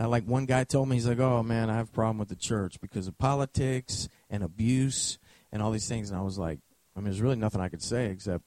uh, 0.00 0.08
like 0.08 0.24
one 0.24 0.46
guy 0.46 0.64
told 0.64 0.88
me, 0.88 0.96
he's 0.96 1.06
like, 1.06 1.18
"Oh 1.18 1.42
man, 1.42 1.68
I 1.68 1.76
have 1.76 1.88
a 1.88 1.92
problem 1.92 2.18
with 2.18 2.28
the 2.28 2.36
church 2.36 2.80
because 2.80 3.06
of 3.06 3.18
politics 3.18 4.08
and 4.30 4.42
abuse 4.42 5.18
and 5.52 5.62
all 5.62 5.70
these 5.70 5.88
things." 5.88 6.10
And 6.10 6.18
I 6.18 6.22
was 6.22 6.38
like, 6.38 6.60
"I 6.96 7.00
mean, 7.00 7.04
there's 7.04 7.20
really 7.20 7.36
nothing 7.36 7.60
I 7.60 7.68
could 7.68 7.82
say 7.82 8.06
except, 8.06 8.44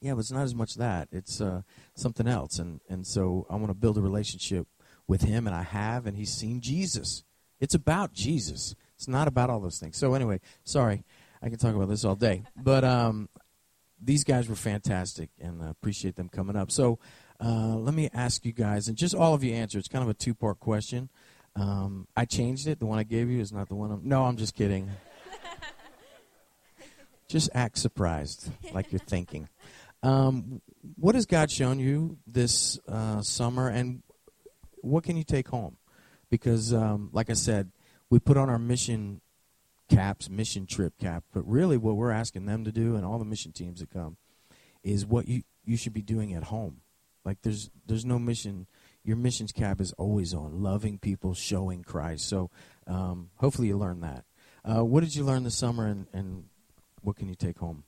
yeah, 0.00 0.14
but 0.14 0.20
it's 0.20 0.30
not 0.30 0.44
as 0.44 0.54
much 0.54 0.76
that. 0.76 1.08
It's 1.12 1.40
uh, 1.40 1.62
something 1.94 2.26
else." 2.26 2.58
And 2.58 2.80
and 2.88 3.06
so 3.06 3.46
I 3.50 3.56
want 3.56 3.68
to 3.68 3.74
build 3.74 3.98
a 3.98 4.02
relationship 4.02 4.66
with 5.06 5.22
him, 5.22 5.46
and 5.46 5.54
I 5.54 5.62
have, 5.62 6.06
and 6.06 6.16
he's 6.16 6.32
seen 6.32 6.62
Jesus. 6.62 7.24
It's 7.60 7.74
about 7.74 8.14
Jesus. 8.14 8.74
It's 8.96 9.08
not 9.08 9.28
about 9.28 9.50
all 9.50 9.60
those 9.60 9.78
things. 9.78 9.98
So 9.98 10.14
anyway, 10.14 10.40
sorry, 10.64 11.04
I 11.42 11.50
can 11.50 11.58
talk 11.58 11.74
about 11.74 11.88
this 11.88 12.04
all 12.06 12.16
day, 12.16 12.44
but 12.56 12.84
um, 12.84 13.28
these 14.02 14.24
guys 14.24 14.48
were 14.48 14.54
fantastic, 14.54 15.28
and 15.38 15.62
I 15.62 15.68
appreciate 15.68 16.16
them 16.16 16.30
coming 16.30 16.56
up. 16.56 16.70
So. 16.70 16.98
Uh, 17.40 17.76
let 17.76 17.94
me 17.94 18.08
ask 18.14 18.44
you 18.44 18.52
guys, 18.52 18.88
and 18.88 18.96
just 18.96 19.14
all 19.14 19.34
of 19.34 19.42
you 19.42 19.52
answer. 19.54 19.78
It's 19.78 19.88
kind 19.88 20.02
of 20.02 20.08
a 20.08 20.14
two 20.14 20.34
part 20.34 20.60
question. 20.60 21.10
Um, 21.56 22.06
I 22.16 22.24
changed 22.24 22.66
it. 22.66 22.78
The 22.78 22.86
one 22.86 22.98
I 22.98 23.04
gave 23.04 23.28
you 23.28 23.40
is 23.40 23.52
not 23.52 23.68
the 23.68 23.74
one. 23.74 23.90
I'm, 23.90 24.00
no, 24.04 24.24
I'm 24.24 24.36
just 24.36 24.54
kidding. 24.54 24.90
just 27.28 27.50
act 27.54 27.78
surprised, 27.78 28.50
like 28.72 28.92
you're 28.92 28.98
thinking. 29.00 29.48
Um, 30.02 30.60
what 30.96 31.14
has 31.14 31.26
God 31.26 31.50
shown 31.50 31.78
you 31.78 32.18
this 32.26 32.78
uh, 32.88 33.22
summer, 33.22 33.68
and 33.68 34.02
what 34.82 35.04
can 35.04 35.16
you 35.16 35.24
take 35.24 35.48
home? 35.48 35.76
Because, 36.30 36.72
um, 36.72 37.10
like 37.12 37.30
I 37.30 37.34
said, 37.34 37.70
we 38.10 38.18
put 38.18 38.36
on 38.36 38.48
our 38.48 38.58
mission 38.58 39.20
caps, 39.88 40.28
mission 40.28 40.66
trip 40.66 40.98
cap, 40.98 41.24
but 41.32 41.42
really 41.48 41.76
what 41.76 41.96
we're 41.96 42.10
asking 42.10 42.46
them 42.46 42.64
to 42.64 42.72
do, 42.72 42.96
and 42.96 43.04
all 43.04 43.18
the 43.18 43.24
mission 43.24 43.52
teams 43.52 43.80
that 43.80 43.90
come, 43.90 44.16
is 44.82 45.06
what 45.06 45.26
you, 45.26 45.42
you 45.64 45.76
should 45.76 45.94
be 45.94 46.02
doing 46.02 46.34
at 46.34 46.44
home 46.44 46.80
like 47.24 47.42
there's 47.42 47.70
there's 47.86 48.04
no 48.04 48.18
mission. 48.18 48.66
Your 49.02 49.16
missions 49.16 49.52
cap 49.52 49.80
is 49.80 49.92
always 49.92 50.32
on, 50.32 50.62
loving 50.62 50.98
people, 50.98 51.34
showing 51.34 51.82
Christ. 51.82 52.26
So 52.26 52.50
um, 52.86 53.30
hopefully 53.36 53.68
you 53.68 53.76
learn 53.76 54.00
that. 54.00 54.24
Uh, 54.64 54.82
what 54.82 55.00
did 55.00 55.14
you 55.14 55.24
learn 55.24 55.44
this 55.44 55.56
summer, 55.56 55.86
and, 55.86 56.06
and 56.14 56.44
what 57.02 57.16
can 57.16 57.28
you 57.28 57.34
take 57.34 57.58
home? 57.58 57.84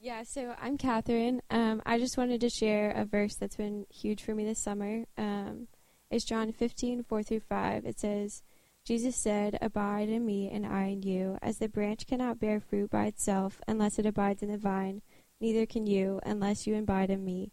Yeah, 0.00 0.22
so 0.24 0.54
I'm 0.60 0.76
Catherine. 0.76 1.42
Um, 1.50 1.82
I 1.86 1.98
just 1.98 2.16
wanted 2.16 2.40
to 2.40 2.48
share 2.48 2.90
a 2.90 3.04
verse 3.04 3.36
that's 3.36 3.56
been 3.56 3.86
huge 3.90 4.22
for 4.22 4.34
me 4.34 4.44
this 4.44 4.58
summer. 4.58 5.04
Um, 5.16 5.68
it's 6.10 6.24
John 6.24 6.50
15, 6.52 7.04
4 7.04 7.22
through 7.22 7.40
5. 7.40 7.84
It 7.84 8.00
says, 8.00 8.42
Jesus 8.84 9.14
said, 9.14 9.58
Abide 9.60 10.08
in 10.08 10.24
me, 10.24 10.50
and 10.50 10.66
I 10.66 10.84
in 10.86 11.02
you. 11.02 11.38
As 11.42 11.58
the 11.58 11.68
branch 11.68 12.06
cannot 12.06 12.40
bear 12.40 12.60
fruit 12.60 12.90
by 12.90 13.06
itself 13.06 13.60
unless 13.68 13.98
it 13.98 14.06
abides 14.06 14.42
in 14.42 14.50
the 14.50 14.56
vine, 14.56 15.02
neither 15.40 15.66
can 15.66 15.86
you 15.86 16.18
unless 16.24 16.66
you 16.66 16.76
abide 16.76 17.10
in 17.10 17.24
me. 17.24 17.52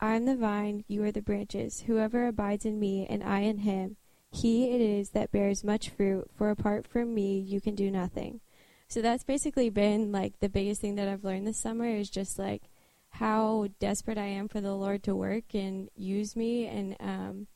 I 0.00 0.16
am 0.16 0.24
the 0.24 0.36
vine, 0.36 0.84
you 0.88 1.04
are 1.04 1.12
the 1.12 1.20
branches. 1.20 1.82
Whoever 1.86 2.26
abides 2.26 2.64
in 2.64 2.80
me, 2.80 3.06
and 3.08 3.22
I 3.22 3.40
in 3.40 3.58
him, 3.58 3.96
he 4.32 4.70
it 4.70 4.80
is 4.80 5.10
that 5.10 5.30
bears 5.30 5.62
much 5.62 5.90
fruit, 5.90 6.30
for 6.34 6.50
apart 6.50 6.86
from 6.86 7.14
me, 7.14 7.38
you 7.38 7.60
can 7.60 7.74
do 7.74 7.90
nothing. 7.90 8.40
So 8.88 9.02
that's 9.02 9.24
basically 9.24 9.68
been 9.70 10.10
like 10.10 10.40
the 10.40 10.48
biggest 10.48 10.80
thing 10.80 10.94
that 10.96 11.06
I've 11.06 11.24
learned 11.24 11.46
this 11.46 11.60
summer 11.60 11.86
is 11.86 12.08
just 12.08 12.38
like 12.38 12.62
how 13.10 13.68
desperate 13.78 14.18
I 14.18 14.26
am 14.26 14.48
for 14.48 14.60
the 14.60 14.74
Lord 14.74 15.02
to 15.04 15.14
work 15.14 15.54
and 15.54 15.90
use 15.96 16.34
me, 16.34 16.66
and 16.66 16.96
um, 17.00 17.46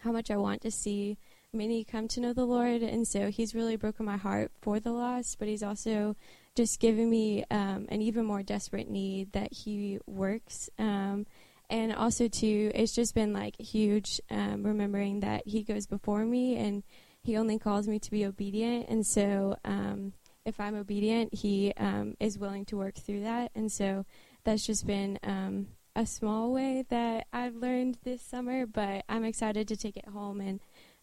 how 0.00 0.12
much 0.12 0.30
I 0.30 0.36
want 0.36 0.60
to 0.62 0.70
see 0.70 1.16
many 1.52 1.82
come 1.82 2.08
to 2.08 2.20
know 2.20 2.34
the 2.34 2.44
Lord. 2.44 2.82
And 2.82 3.08
so 3.08 3.30
He's 3.30 3.54
really 3.54 3.76
broken 3.76 4.04
my 4.04 4.18
heart 4.18 4.52
for 4.60 4.80
the 4.80 4.92
lost, 4.92 5.38
but 5.38 5.48
He's 5.48 5.62
also 5.62 6.14
just 6.54 6.78
given 6.78 7.08
me 7.08 7.44
um, 7.50 7.86
an 7.88 8.02
even 8.02 8.26
more 8.26 8.42
desperate 8.42 8.90
need 8.90 9.32
that 9.32 9.52
He 9.52 9.98
works. 10.06 10.68
Um, 10.78 11.26
and 11.68 11.92
also, 11.92 12.28
too, 12.28 12.70
it's 12.74 12.94
just 12.94 13.14
been 13.14 13.32
like 13.32 13.60
huge 13.60 14.20
um, 14.30 14.62
remembering 14.62 15.20
that 15.20 15.42
He 15.46 15.62
goes 15.62 15.86
before 15.86 16.24
me 16.24 16.56
and 16.56 16.82
He 17.22 17.36
only 17.36 17.58
calls 17.58 17.88
me 17.88 17.98
to 17.98 18.10
be 18.10 18.24
obedient. 18.24 18.88
And 18.88 19.06
so, 19.06 19.56
um, 19.64 20.12
if 20.44 20.60
I'm 20.60 20.76
obedient, 20.76 21.34
He 21.34 21.72
um, 21.76 22.16
is 22.20 22.38
willing 22.38 22.64
to 22.66 22.76
work 22.76 22.94
through 22.94 23.22
that. 23.22 23.50
And 23.54 23.70
so 23.70 24.06
that's 24.44 24.64
just 24.64 24.86
been 24.86 25.18
um, 25.24 25.68
a 25.96 26.06
small 26.06 26.52
way 26.52 26.84
that 26.88 27.26
I've 27.32 27.56
learned 27.56 27.98
this 28.04 28.22
summer, 28.22 28.66
but 28.66 29.04
I'm 29.08 29.24
excited 29.24 29.66
to 29.68 29.76
take 29.76 29.96
it 29.96 30.08
home 30.08 30.40
and 30.40 30.60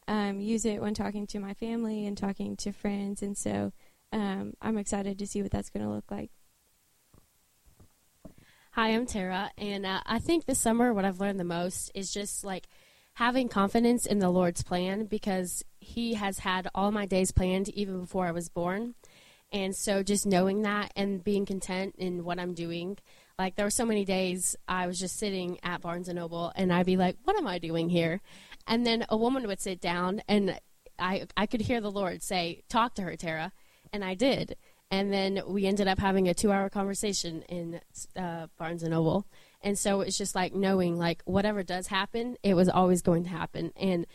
um, 0.08 0.40
use 0.40 0.66
it 0.66 0.82
when 0.82 0.94
talking 0.94 1.28
to 1.28 1.40
my 1.40 1.54
family 1.54 2.06
and 2.06 2.18
talking 2.18 2.56
to 2.58 2.72
friends. 2.72 3.22
And 3.22 3.38
so 3.38 3.74
um, 4.14 4.54
I'm 4.62 4.78
excited 4.78 5.20
to 5.20 5.28
see 5.28 5.42
what 5.42 5.52
that's 5.52 5.70
going 5.70 5.86
to 5.86 5.92
look 5.92 6.10
like. 6.10 6.32
Hi, 8.76 8.88
I'm 8.88 9.06
Tara, 9.06 9.52
and 9.56 9.86
uh, 9.86 10.02
I 10.04 10.18
think 10.18 10.46
this 10.46 10.58
summer 10.58 10.96
what 10.96 11.06
I've 11.06 11.20
learned 11.20 11.40
the 11.40 11.44
most 11.44 11.92
is 11.94 12.12
just 12.12 12.44
like 12.44 12.68
having 13.14 13.48
confidence 13.48 14.08
in 14.08 14.18
the 14.18 14.32
Lord's 14.32 14.64
plan 14.64 15.06
because 15.06 15.64
He 15.80 16.16
has 16.16 16.40
had 16.40 16.68
all 16.74 16.92
my 16.92 17.06
days 17.06 17.32
planned 17.32 17.70
even 17.70 18.00
before 18.00 18.26
I 18.26 18.32
was 18.32 18.50
born. 18.50 18.96
And 19.52 19.76
so 19.76 20.02
just 20.02 20.26
knowing 20.26 20.64
that 20.64 20.92
and 20.96 21.24
being 21.24 21.46
content 21.46 21.94
in 22.00 22.24
what 22.24 22.40
I'm 22.40 22.56
doing. 22.56 22.98
Like 23.38 23.58
there 23.58 23.68
were 23.68 23.70
so 23.70 23.86
many 23.86 24.06
days 24.06 24.56
I 24.68 24.88
was 24.88 25.00
just 25.00 25.20
sitting 25.20 25.60
at 25.62 25.82
Barnes 25.82 26.10
and 26.10 26.18
Noble 26.18 26.52
and 26.56 26.74
I'd 26.74 26.88
be 26.88 26.98
like, 26.98 27.18
what 27.26 27.38
am 27.38 27.46
I 27.46 27.60
doing 27.60 27.90
here? 27.90 28.22
And 28.66 28.88
then 28.88 29.06
a 29.08 29.16
woman 29.16 29.46
would 29.46 29.62
sit 29.62 29.82
down 29.82 30.24
and 30.28 30.60
I 30.98 31.28
I 31.38 31.46
could 31.46 31.62
hear 31.62 31.80
the 31.80 31.92
Lord 31.92 32.24
say, 32.24 32.64
"Talk 32.70 32.96
to 32.96 33.04
her, 33.04 33.16
Tara." 33.16 33.52
And 33.92 34.04
I 34.04 34.16
did. 34.16 34.58
And 34.94 35.12
then 35.12 35.42
we 35.48 35.66
ended 35.66 35.88
up 35.88 35.98
having 35.98 36.30
a 36.30 36.36
2-hour 36.36 36.70
conversation 36.70 37.42
in 37.50 37.82
uh, 38.16 38.46
Barnes 38.60 38.84
and 38.84 38.92
Noble. 38.92 39.26
And 39.62 39.76
so 39.76 40.02
it's 40.02 40.20
just 40.20 40.36
like 40.36 40.54
knowing 40.54 41.00
like 41.00 41.24
whatever 41.26 41.64
does 41.64 41.88
happen, 41.88 42.38
it 42.44 42.54
was 42.54 42.70
always 42.70 43.02
going 43.02 43.24
to 43.24 43.32
happen. 43.32 43.74
And 43.76 44.06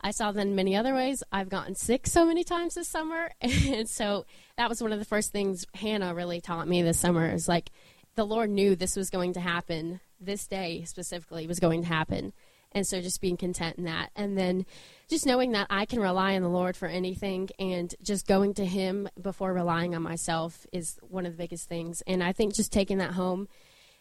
I 0.00 0.12
saw 0.12 0.30
that 0.30 0.40
in 0.40 0.54
many 0.54 0.76
other 0.76 0.94
ways. 0.94 1.24
I've 1.32 1.48
gotten 1.48 1.74
sick 1.74 2.06
so 2.06 2.24
many 2.24 2.44
times 2.44 2.76
this 2.76 2.86
summer, 2.86 3.32
and 3.40 3.88
so 3.88 4.26
that 4.56 4.68
was 4.68 4.80
one 4.80 4.92
of 4.92 5.00
the 5.00 5.04
first 5.04 5.32
things 5.32 5.66
Hannah 5.74 6.14
really 6.14 6.40
taught 6.40 6.68
me 6.68 6.82
this 6.82 7.00
summer. 7.00 7.28
Is 7.28 7.48
like 7.48 7.72
the 8.14 8.24
Lord 8.24 8.48
knew 8.48 8.76
this 8.76 8.94
was 8.94 9.10
going 9.10 9.32
to 9.32 9.40
happen. 9.40 9.98
This 10.20 10.46
day 10.46 10.84
specifically 10.84 11.48
was 11.48 11.58
going 11.58 11.82
to 11.82 11.88
happen, 11.88 12.32
and 12.72 12.86
so 12.86 13.00
just 13.00 13.20
being 13.20 13.36
content 13.36 13.78
in 13.78 13.84
that, 13.84 14.10
and 14.16 14.36
then 14.36 14.66
just 15.08 15.26
knowing 15.26 15.52
that 15.52 15.66
I 15.70 15.86
can 15.86 16.00
rely 16.00 16.34
on 16.34 16.42
the 16.42 16.48
Lord 16.48 16.76
for 16.76 16.86
anything, 16.86 17.48
and 17.58 17.94
just 18.02 18.26
going 18.26 18.54
to 18.54 18.66
Him 18.66 19.08
before 19.20 19.52
relying 19.52 19.94
on 19.94 20.02
myself 20.02 20.66
is 20.72 20.98
one 21.02 21.26
of 21.26 21.32
the 21.32 21.38
biggest 21.38 21.68
things. 21.68 22.02
And 22.06 22.22
I 22.22 22.32
think 22.32 22.54
just 22.54 22.72
taking 22.72 22.98
that 22.98 23.12
home 23.12 23.48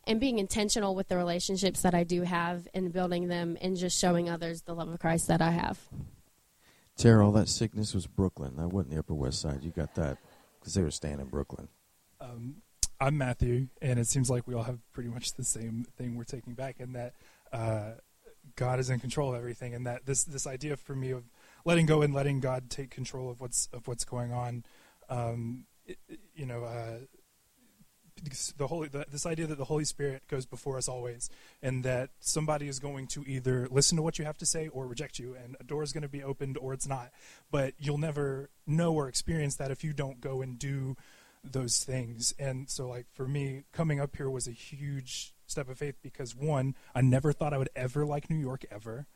and 0.05 0.19
being 0.19 0.39
intentional 0.39 0.95
with 0.95 1.09
the 1.09 1.17
relationships 1.17 1.81
that 1.81 1.93
I 1.93 2.03
do 2.03 2.21
have 2.23 2.67
and 2.73 2.91
building 2.93 3.27
them 3.27 3.57
and 3.61 3.75
just 3.75 3.99
showing 3.99 4.29
others 4.29 4.61
the 4.61 4.73
love 4.73 4.89
of 4.89 4.99
Christ 4.99 5.27
that 5.27 5.41
I 5.41 5.51
have. 5.51 5.79
Tara, 6.97 7.25
all 7.25 7.31
that 7.33 7.49
sickness 7.49 7.93
was 7.93 8.07
Brooklyn. 8.07 8.55
That 8.57 8.69
wasn't 8.69 8.93
the 8.93 8.99
Upper 8.99 9.13
West 9.13 9.39
Side. 9.39 9.63
You 9.63 9.71
got 9.71 9.93
that 9.95 10.17
because 10.59 10.73
they 10.73 10.81
were 10.81 10.91
staying 10.91 11.19
in 11.19 11.27
Brooklyn. 11.27 11.67
Um, 12.19 12.55
I'm 12.99 13.17
Matthew, 13.17 13.67
and 13.81 13.99
it 13.99 14.07
seems 14.07 14.29
like 14.29 14.47
we 14.47 14.55
all 14.55 14.63
have 14.63 14.79
pretty 14.91 15.09
much 15.09 15.33
the 15.33 15.43
same 15.43 15.85
thing 15.97 16.15
we're 16.15 16.23
taking 16.23 16.53
back, 16.53 16.77
and 16.79 16.95
that 16.95 17.13
uh, 17.53 17.91
God 18.55 18.79
is 18.79 18.89
in 18.89 18.99
control 18.99 19.33
of 19.33 19.37
everything, 19.37 19.73
and 19.73 19.85
that 19.85 20.05
this 20.05 20.23
this 20.23 20.47
idea 20.47 20.77
for 20.77 20.95
me 20.95 21.11
of 21.11 21.23
letting 21.65 21.85
go 21.85 22.01
and 22.01 22.13
letting 22.13 22.39
God 22.39 22.69
take 22.69 22.89
control 22.89 23.29
of 23.29 23.39
what's 23.41 23.69
of 23.73 23.87
what's 23.87 24.05
going 24.05 24.31
on. 24.31 24.63
Um, 25.09 25.65
it, 25.85 25.97
you 26.35 26.45
know, 26.45 26.63
uh, 26.63 26.99
the 28.57 28.67
holy 28.67 28.87
the, 28.87 29.05
this 29.09 29.25
idea 29.25 29.47
that 29.47 29.57
the 29.57 29.65
holy 29.65 29.85
spirit 29.85 30.23
goes 30.27 30.45
before 30.45 30.77
us 30.77 30.87
always 30.87 31.29
and 31.61 31.83
that 31.83 32.09
somebody 32.19 32.67
is 32.67 32.79
going 32.79 33.07
to 33.07 33.23
either 33.27 33.67
listen 33.69 33.95
to 33.95 34.01
what 34.01 34.17
you 34.17 34.25
have 34.25 34.37
to 34.37 34.45
say 34.45 34.67
or 34.69 34.87
reject 34.87 35.19
you 35.19 35.35
and 35.35 35.55
a 35.59 35.63
door 35.63 35.83
is 35.83 35.91
going 35.91 36.01
to 36.01 36.09
be 36.09 36.23
opened 36.23 36.57
or 36.57 36.73
it's 36.73 36.87
not 36.87 37.11
but 37.51 37.73
you'll 37.77 37.97
never 37.97 38.49
know 38.65 38.93
or 38.93 39.07
experience 39.07 39.55
that 39.55 39.71
if 39.71 39.83
you 39.83 39.93
don't 39.93 40.19
go 40.21 40.41
and 40.41 40.57
do 40.57 40.95
those 41.43 41.83
things 41.83 42.33
and 42.39 42.69
so 42.69 42.87
like 42.87 43.05
for 43.13 43.27
me 43.27 43.63
coming 43.71 43.99
up 43.99 44.15
here 44.15 44.29
was 44.29 44.47
a 44.47 44.51
huge 44.51 45.33
step 45.47 45.69
of 45.69 45.77
faith 45.77 45.95
because 46.01 46.35
one 46.35 46.75
i 46.93 47.01
never 47.01 47.31
thought 47.31 47.53
i 47.53 47.57
would 47.57 47.69
ever 47.75 48.05
like 48.05 48.29
new 48.29 48.37
york 48.37 48.65
ever 48.69 49.07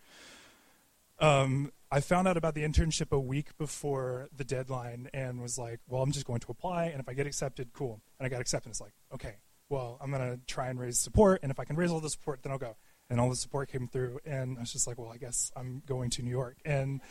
um, 1.22 1.72
I 1.92 2.00
found 2.00 2.28
out 2.28 2.36
about 2.36 2.56
the 2.56 2.64
internship 2.64 3.12
a 3.12 3.20
week 3.20 3.56
before 3.60 4.28
the 4.36 4.44
deadline 4.44 5.08
and 5.14 5.40
was 5.40 5.58
like, 5.58 5.80
well, 5.88 6.02
I'm 6.02 6.12
just 6.12 6.26
going 6.26 6.40
to 6.40 6.48
apply, 6.50 6.86
and 6.86 7.00
if 7.00 7.08
I 7.08 7.14
get 7.14 7.28
accepted, 7.28 7.74
cool. 7.74 8.02
And 8.20 8.26
I 8.26 8.30
got 8.30 8.42
accepted. 8.42 8.70
It's 8.70 8.82
like, 8.82 8.94
okay, 9.14 9.36
well, 9.70 10.00
I'm 10.02 10.12
to 10.12 10.40
try 10.48 10.70
and 10.70 10.80
raise 10.80 10.98
support, 11.00 11.42
and 11.44 11.52
if 11.52 11.60
I 11.60 11.64
can 11.64 11.76
raise 11.76 11.92
all 11.92 12.00
the 12.00 12.10
support, 12.10 12.42
then 12.42 12.52
I'll 12.52 12.58
go. 12.58 12.76
And 13.10 13.20
all 13.20 13.30
the 13.30 13.36
support 13.36 13.72
came 13.72 13.88
through, 13.88 14.20
and 14.26 14.58
I 14.58 14.62
was 14.62 14.74
just 14.74 14.88
like, 14.88 14.98
well, 14.98 15.12
I 15.14 15.18
guess 15.18 15.52
I'm 15.56 15.84
going 15.86 16.10
to 16.12 16.24
New 16.24 16.32
York. 16.32 16.58
And 16.66 17.02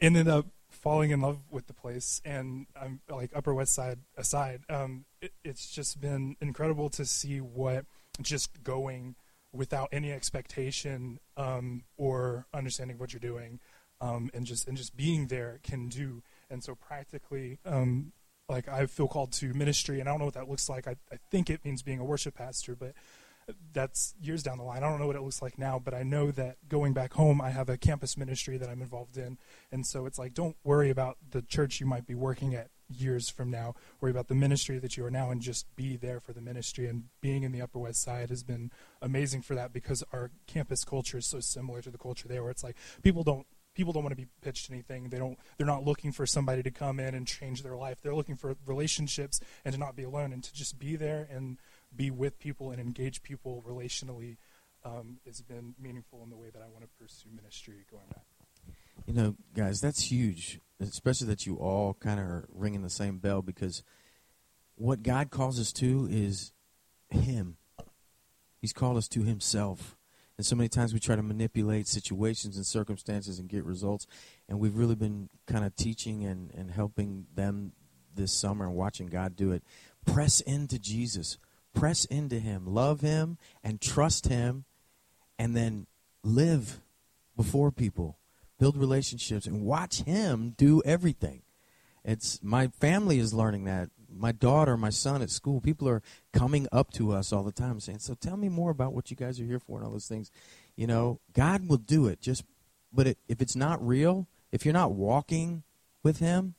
ended 0.00 0.28
up 0.28 0.46
falling 0.74 1.10
in 1.10 1.20
love 1.20 1.38
with 1.50 1.66
the 1.66 1.72
place, 1.72 2.20
and 2.24 2.66
I'm 2.80 3.00
like 3.08 3.30
Upper 3.34 3.54
West 3.54 3.74
Side 3.74 4.00
aside, 4.16 4.62
um, 4.68 5.04
it, 5.20 5.32
it's 5.44 5.70
just 5.70 6.00
been 6.00 6.36
incredible 6.40 6.90
to 6.90 7.04
see 7.04 7.40
what 7.40 7.86
just 8.20 8.62
going 8.62 9.16
without 9.52 9.88
any 9.92 10.12
expectation 10.12 11.20
um, 11.36 11.84
or 11.96 12.46
understanding 12.52 12.98
what 12.98 13.12
you're 13.12 13.20
doing, 13.20 13.60
um, 14.00 14.30
and 14.34 14.46
just 14.46 14.66
and 14.68 14.76
just 14.76 14.96
being 14.96 15.28
there 15.28 15.60
can 15.62 15.88
do. 15.88 16.22
And 16.50 16.62
so 16.62 16.74
practically, 16.74 17.58
um, 17.64 18.12
like 18.48 18.68
I 18.68 18.86
feel 18.86 19.08
called 19.08 19.32
to 19.34 19.54
ministry, 19.54 20.00
and 20.00 20.08
I 20.08 20.12
don't 20.12 20.18
know 20.18 20.26
what 20.26 20.34
that 20.34 20.48
looks 20.48 20.68
like. 20.68 20.86
I, 20.86 20.96
I 21.12 21.18
think 21.30 21.50
it 21.50 21.64
means 21.64 21.82
being 21.82 22.00
a 22.00 22.04
worship 22.04 22.34
pastor, 22.34 22.76
but 22.76 22.92
that's 23.72 24.14
years 24.20 24.42
down 24.42 24.58
the 24.58 24.64
line. 24.64 24.82
I 24.82 24.88
don't 24.88 25.00
know 25.00 25.06
what 25.06 25.16
it 25.16 25.22
looks 25.22 25.42
like 25.42 25.58
now, 25.58 25.80
but 25.82 25.94
I 25.94 26.02
know 26.02 26.30
that 26.32 26.56
going 26.68 26.92
back 26.92 27.12
home, 27.12 27.40
I 27.40 27.50
have 27.50 27.68
a 27.68 27.76
campus 27.76 28.16
ministry 28.16 28.56
that 28.56 28.68
I'm 28.68 28.82
involved 28.82 29.16
in, 29.16 29.38
and 29.70 29.86
so 29.86 30.06
it's 30.06 30.18
like 30.18 30.34
don't 30.34 30.56
worry 30.64 30.90
about 30.90 31.18
the 31.30 31.42
church 31.42 31.80
you 31.80 31.86
might 31.86 32.06
be 32.06 32.14
working 32.14 32.54
at 32.54 32.70
years 32.88 33.28
from 33.28 33.50
now. 33.50 33.74
Worry 34.00 34.10
about 34.10 34.28
the 34.28 34.34
ministry 34.34 34.78
that 34.78 34.96
you 34.96 35.04
are 35.04 35.10
now 35.10 35.30
and 35.30 35.40
just 35.40 35.74
be 35.76 35.96
there 35.96 36.20
for 36.20 36.32
the 36.32 36.40
ministry. 36.40 36.86
And 36.86 37.04
being 37.20 37.42
in 37.42 37.52
the 37.52 37.62
Upper 37.62 37.78
West 37.78 38.02
Side 38.02 38.30
has 38.30 38.42
been 38.42 38.70
amazing 39.00 39.42
for 39.42 39.54
that 39.54 39.72
because 39.72 40.04
our 40.12 40.30
campus 40.46 40.84
culture 40.84 41.18
is 41.18 41.26
so 41.26 41.40
similar 41.40 41.80
to 41.82 41.90
the 41.90 41.98
culture 41.98 42.28
there, 42.28 42.42
where 42.42 42.50
it's 42.50 42.64
like 42.64 42.76
people 43.02 43.22
don't 43.22 43.46
people 43.74 43.92
don't 43.92 44.04
want 44.04 44.12
to 44.12 44.22
be 44.22 44.28
pitched 44.40 44.70
anything. 44.70 45.08
They 45.08 45.18
don't. 45.18 45.38
They're 45.56 45.66
not 45.66 45.84
looking 45.84 46.12
for 46.12 46.26
somebody 46.26 46.62
to 46.62 46.70
come 46.70 47.00
in 47.00 47.14
and 47.14 47.26
change 47.26 47.62
their 47.62 47.76
life. 47.76 47.98
They're 48.02 48.14
looking 48.14 48.36
for 48.36 48.56
relationships 48.66 49.40
and 49.64 49.74
to 49.74 49.80
not 49.80 49.96
be 49.96 50.04
alone 50.04 50.32
and 50.32 50.42
to 50.44 50.54
just 50.54 50.78
be 50.78 50.96
there 50.96 51.28
and 51.30 51.58
be 51.96 52.10
with 52.10 52.38
people 52.38 52.70
and 52.70 52.80
engage 52.80 53.22
people 53.22 53.64
relationally. 53.66 54.36
Um, 54.86 55.16
has 55.24 55.40
been 55.40 55.74
meaningful 55.80 56.22
in 56.24 56.28
the 56.28 56.36
way 56.36 56.50
that 56.50 56.60
I 56.60 56.68
want 56.68 56.82
to 56.82 56.90
pursue 57.00 57.30
ministry 57.34 57.86
going 57.90 58.04
back. 58.10 58.24
You 59.06 59.14
know, 59.14 59.34
guys, 59.56 59.80
that's 59.80 60.10
huge, 60.10 60.60
especially 60.78 61.28
that 61.28 61.46
you 61.46 61.56
all 61.56 61.94
kind 61.94 62.20
of 62.20 62.26
are 62.26 62.48
ringing 62.52 62.82
the 62.82 62.90
same 62.90 63.16
bell 63.16 63.40
because 63.40 63.82
what 64.76 65.02
God 65.02 65.30
calls 65.30 65.58
us 65.58 65.72
to 65.74 66.06
is 66.10 66.52
Him. 67.08 67.56
He's 68.60 68.72
called 68.72 68.96
us 68.96 69.08
to 69.08 69.22
Himself. 69.22 69.96
And 70.36 70.44
so 70.44 70.56
many 70.56 70.68
times 70.68 70.92
we 70.92 71.00
try 71.00 71.16
to 71.16 71.22
manipulate 71.22 71.86
situations 71.86 72.56
and 72.56 72.66
circumstances 72.66 73.38
and 73.38 73.48
get 73.48 73.64
results. 73.64 74.06
And 74.48 74.58
we've 74.58 74.76
really 74.76 74.96
been 74.96 75.28
kind 75.46 75.64
of 75.64 75.76
teaching 75.76 76.24
and, 76.24 76.50
and 76.54 76.70
helping 76.70 77.26
them 77.34 77.72
this 78.14 78.32
summer 78.32 78.64
and 78.64 78.74
watching 78.74 79.06
God 79.06 79.36
do 79.36 79.52
it. 79.52 79.62
Press 80.06 80.40
into 80.40 80.78
Jesus, 80.78 81.38
press 81.74 82.04
into 82.06 82.38
Him, 82.38 82.66
love 82.66 83.00
Him, 83.00 83.38
and 83.62 83.80
trust 83.80 84.28
Him, 84.28 84.64
and 85.38 85.56
then 85.56 85.86
live 86.22 86.80
before 87.36 87.70
people 87.70 88.18
build 88.58 88.76
relationships 88.76 89.46
and 89.46 89.62
watch 89.62 90.02
him 90.02 90.54
do 90.56 90.80
everything 90.84 91.42
it's 92.04 92.42
my 92.42 92.68
family 92.68 93.18
is 93.18 93.32
learning 93.32 93.64
that 93.64 93.88
my 94.16 94.30
daughter, 94.30 94.76
my 94.76 94.90
son 94.90 95.22
at 95.22 95.30
school, 95.30 95.60
people 95.60 95.88
are 95.88 96.02
coming 96.32 96.68
up 96.70 96.92
to 96.92 97.12
us 97.12 97.32
all 97.32 97.42
the 97.42 97.50
time 97.50 97.80
saying, 97.80 97.98
"So 97.98 98.14
tell 98.14 98.36
me 98.36 98.48
more 98.48 98.70
about 98.70 98.92
what 98.92 99.10
you 99.10 99.16
guys 99.16 99.40
are 99.40 99.44
here 99.44 99.58
for 99.58 99.78
and 99.78 99.86
all 99.86 99.92
those 99.92 100.06
things." 100.06 100.30
You 100.76 100.86
know, 100.86 101.20
God 101.32 101.66
will 101.68 101.78
do 101.78 102.06
it. 102.06 102.20
Just, 102.20 102.44
but 102.92 103.06
it, 103.06 103.18
if 103.26 103.40
it's 103.40 103.56
not 103.56 103.84
real, 103.84 104.28
if 104.52 104.64
you're 104.64 104.74
not 104.74 104.92
walking 104.92 105.62
with 106.02 106.18
Him, 106.18 106.54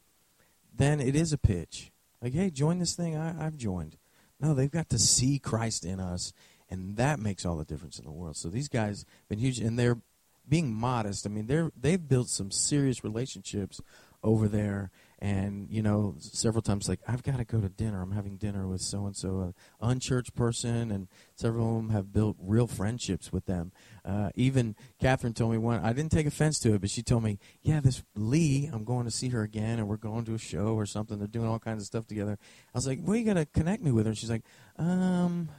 then 0.75 0.99
it 0.99 1.15
is 1.15 1.31
a 1.31 1.37
pitch. 1.37 1.91
Like, 2.21 2.33
hey, 2.33 2.49
join 2.49 2.79
this 2.79 2.95
thing. 2.95 3.15
I, 3.15 3.45
I've 3.45 3.57
joined. 3.57 3.97
No, 4.39 4.53
they've 4.53 4.71
got 4.71 4.89
to 4.89 4.99
see 4.99 5.39
Christ 5.39 5.85
in 5.85 5.99
us, 5.99 6.33
and 6.69 6.97
that 6.97 7.19
makes 7.19 7.45
all 7.45 7.57
the 7.57 7.65
difference 7.65 7.99
in 7.99 8.05
the 8.05 8.11
world. 8.11 8.35
So 8.35 8.49
these 8.49 8.67
guys 8.67 9.05
been 9.29 9.39
huge, 9.39 9.59
and 9.59 9.79
they're 9.79 9.99
being 10.47 10.73
modest. 10.73 11.25
I 11.25 11.29
mean, 11.29 11.47
they're 11.47 11.71
they've 11.79 12.07
built 12.07 12.29
some 12.29 12.51
serious 12.51 13.03
relationships 13.03 13.81
over 14.23 14.47
there 14.47 14.91
and 15.19 15.67
you 15.69 15.81
know 15.81 16.15
several 16.19 16.61
times 16.61 16.89
like 16.89 16.99
i've 17.07 17.23
got 17.23 17.37
to 17.37 17.45
go 17.45 17.59
to 17.59 17.69
dinner. 17.69 18.01
I'm 18.01 18.11
having 18.11 18.37
dinner 18.37 18.67
with 18.67 18.81
so 18.81 19.05
and 19.05 19.15
so 19.15 19.41
an 19.41 19.53
unchurched 19.81 20.35
person 20.35 20.91
and 20.91 21.07
several 21.35 21.69
of 21.69 21.75
them 21.83 21.89
have 21.91 22.11
built 22.11 22.37
real 22.39 22.67
friendships 22.67 23.31
with 23.31 23.45
them. 23.45 23.71
Uh, 24.03 24.29
even 24.35 24.75
catherine 24.99 25.33
told 25.33 25.51
me 25.51 25.57
one 25.57 25.79
i 25.83 25.91
didn't 25.93 26.11
take 26.11 26.27
offense 26.27 26.59
to 26.59 26.73
it 26.73 26.81
but 26.81 26.89
she 26.89 27.01
told 27.01 27.23
me 27.23 27.39
yeah 27.61 27.79
this 27.79 28.03
lee 28.15 28.69
i'm 28.71 28.83
going 28.83 29.05
to 29.05 29.11
see 29.11 29.29
her 29.29 29.41
again 29.41 29.79
and 29.79 29.87
we're 29.87 29.97
going 29.97 30.25
to 30.25 30.33
a 30.33 30.39
show 30.39 30.75
or 30.75 30.85
something. 30.85 31.17
They're 31.17 31.27
doing 31.27 31.47
all 31.47 31.59
kinds 31.59 31.81
of 31.81 31.87
stuff 31.87 32.07
together. 32.07 32.37
I 32.73 32.77
was 32.77 32.87
like 32.87 32.99
well 33.01 33.15
you 33.15 33.25
got 33.25 33.33
to 33.33 33.45
connect 33.45 33.83
me 33.83 33.91
with 33.91 34.05
her? 34.05 34.09
And 34.09 34.17
she's 34.17 34.29
like 34.29 34.43
um 34.77 35.49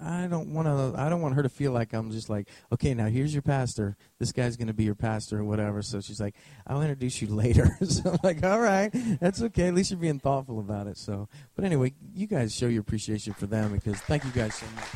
I 0.00 0.26
don't 0.26 0.52
want 0.52 0.68
to. 0.68 1.00
I 1.00 1.08
don't 1.08 1.22
want 1.22 1.34
her 1.36 1.42
to 1.42 1.48
feel 1.48 1.72
like 1.72 1.94
I'm 1.94 2.10
just 2.10 2.28
like, 2.28 2.48
okay, 2.72 2.92
now 2.92 3.06
here's 3.06 3.32
your 3.32 3.42
pastor. 3.42 3.96
This 4.18 4.30
guy's 4.30 4.56
going 4.56 4.68
to 4.68 4.74
be 4.74 4.84
your 4.84 4.94
pastor 4.94 5.40
or 5.40 5.44
whatever. 5.44 5.80
So 5.82 6.00
she's 6.00 6.20
like, 6.20 6.34
I'll 6.66 6.82
introduce 6.82 7.22
you 7.22 7.28
later. 7.34 7.76
so 7.88 8.10
I'm 8.10 8.18
like, 8.22 8.44
all 8.44 8.60
right, 8.60 8.90
that's 9.20 9.40
okay. 9.42 9.68
At 9.68 9.74
least 9.74 9.90
you're 9.90 10.00
being 10.00 10.18
thoughtful 10.18 10.60
about 10.60 10.86
it. 10.86 10.98
So, 10.98 11.28
but 11.54 11.64
anyway, 11.64 11.94
you 12.14 12.26
guys 12.26 12.54
show 12.54 12.66
your 12.66 12.82
appreciation 12.82 13.32
for 13.32 13.46
them 13.46 13.72
because 13.72 13.98
thank 14.00 14.24
you 14.24 14.30
guys 14.30 14.54
so 14.54 14.66
much. 14.74 14.88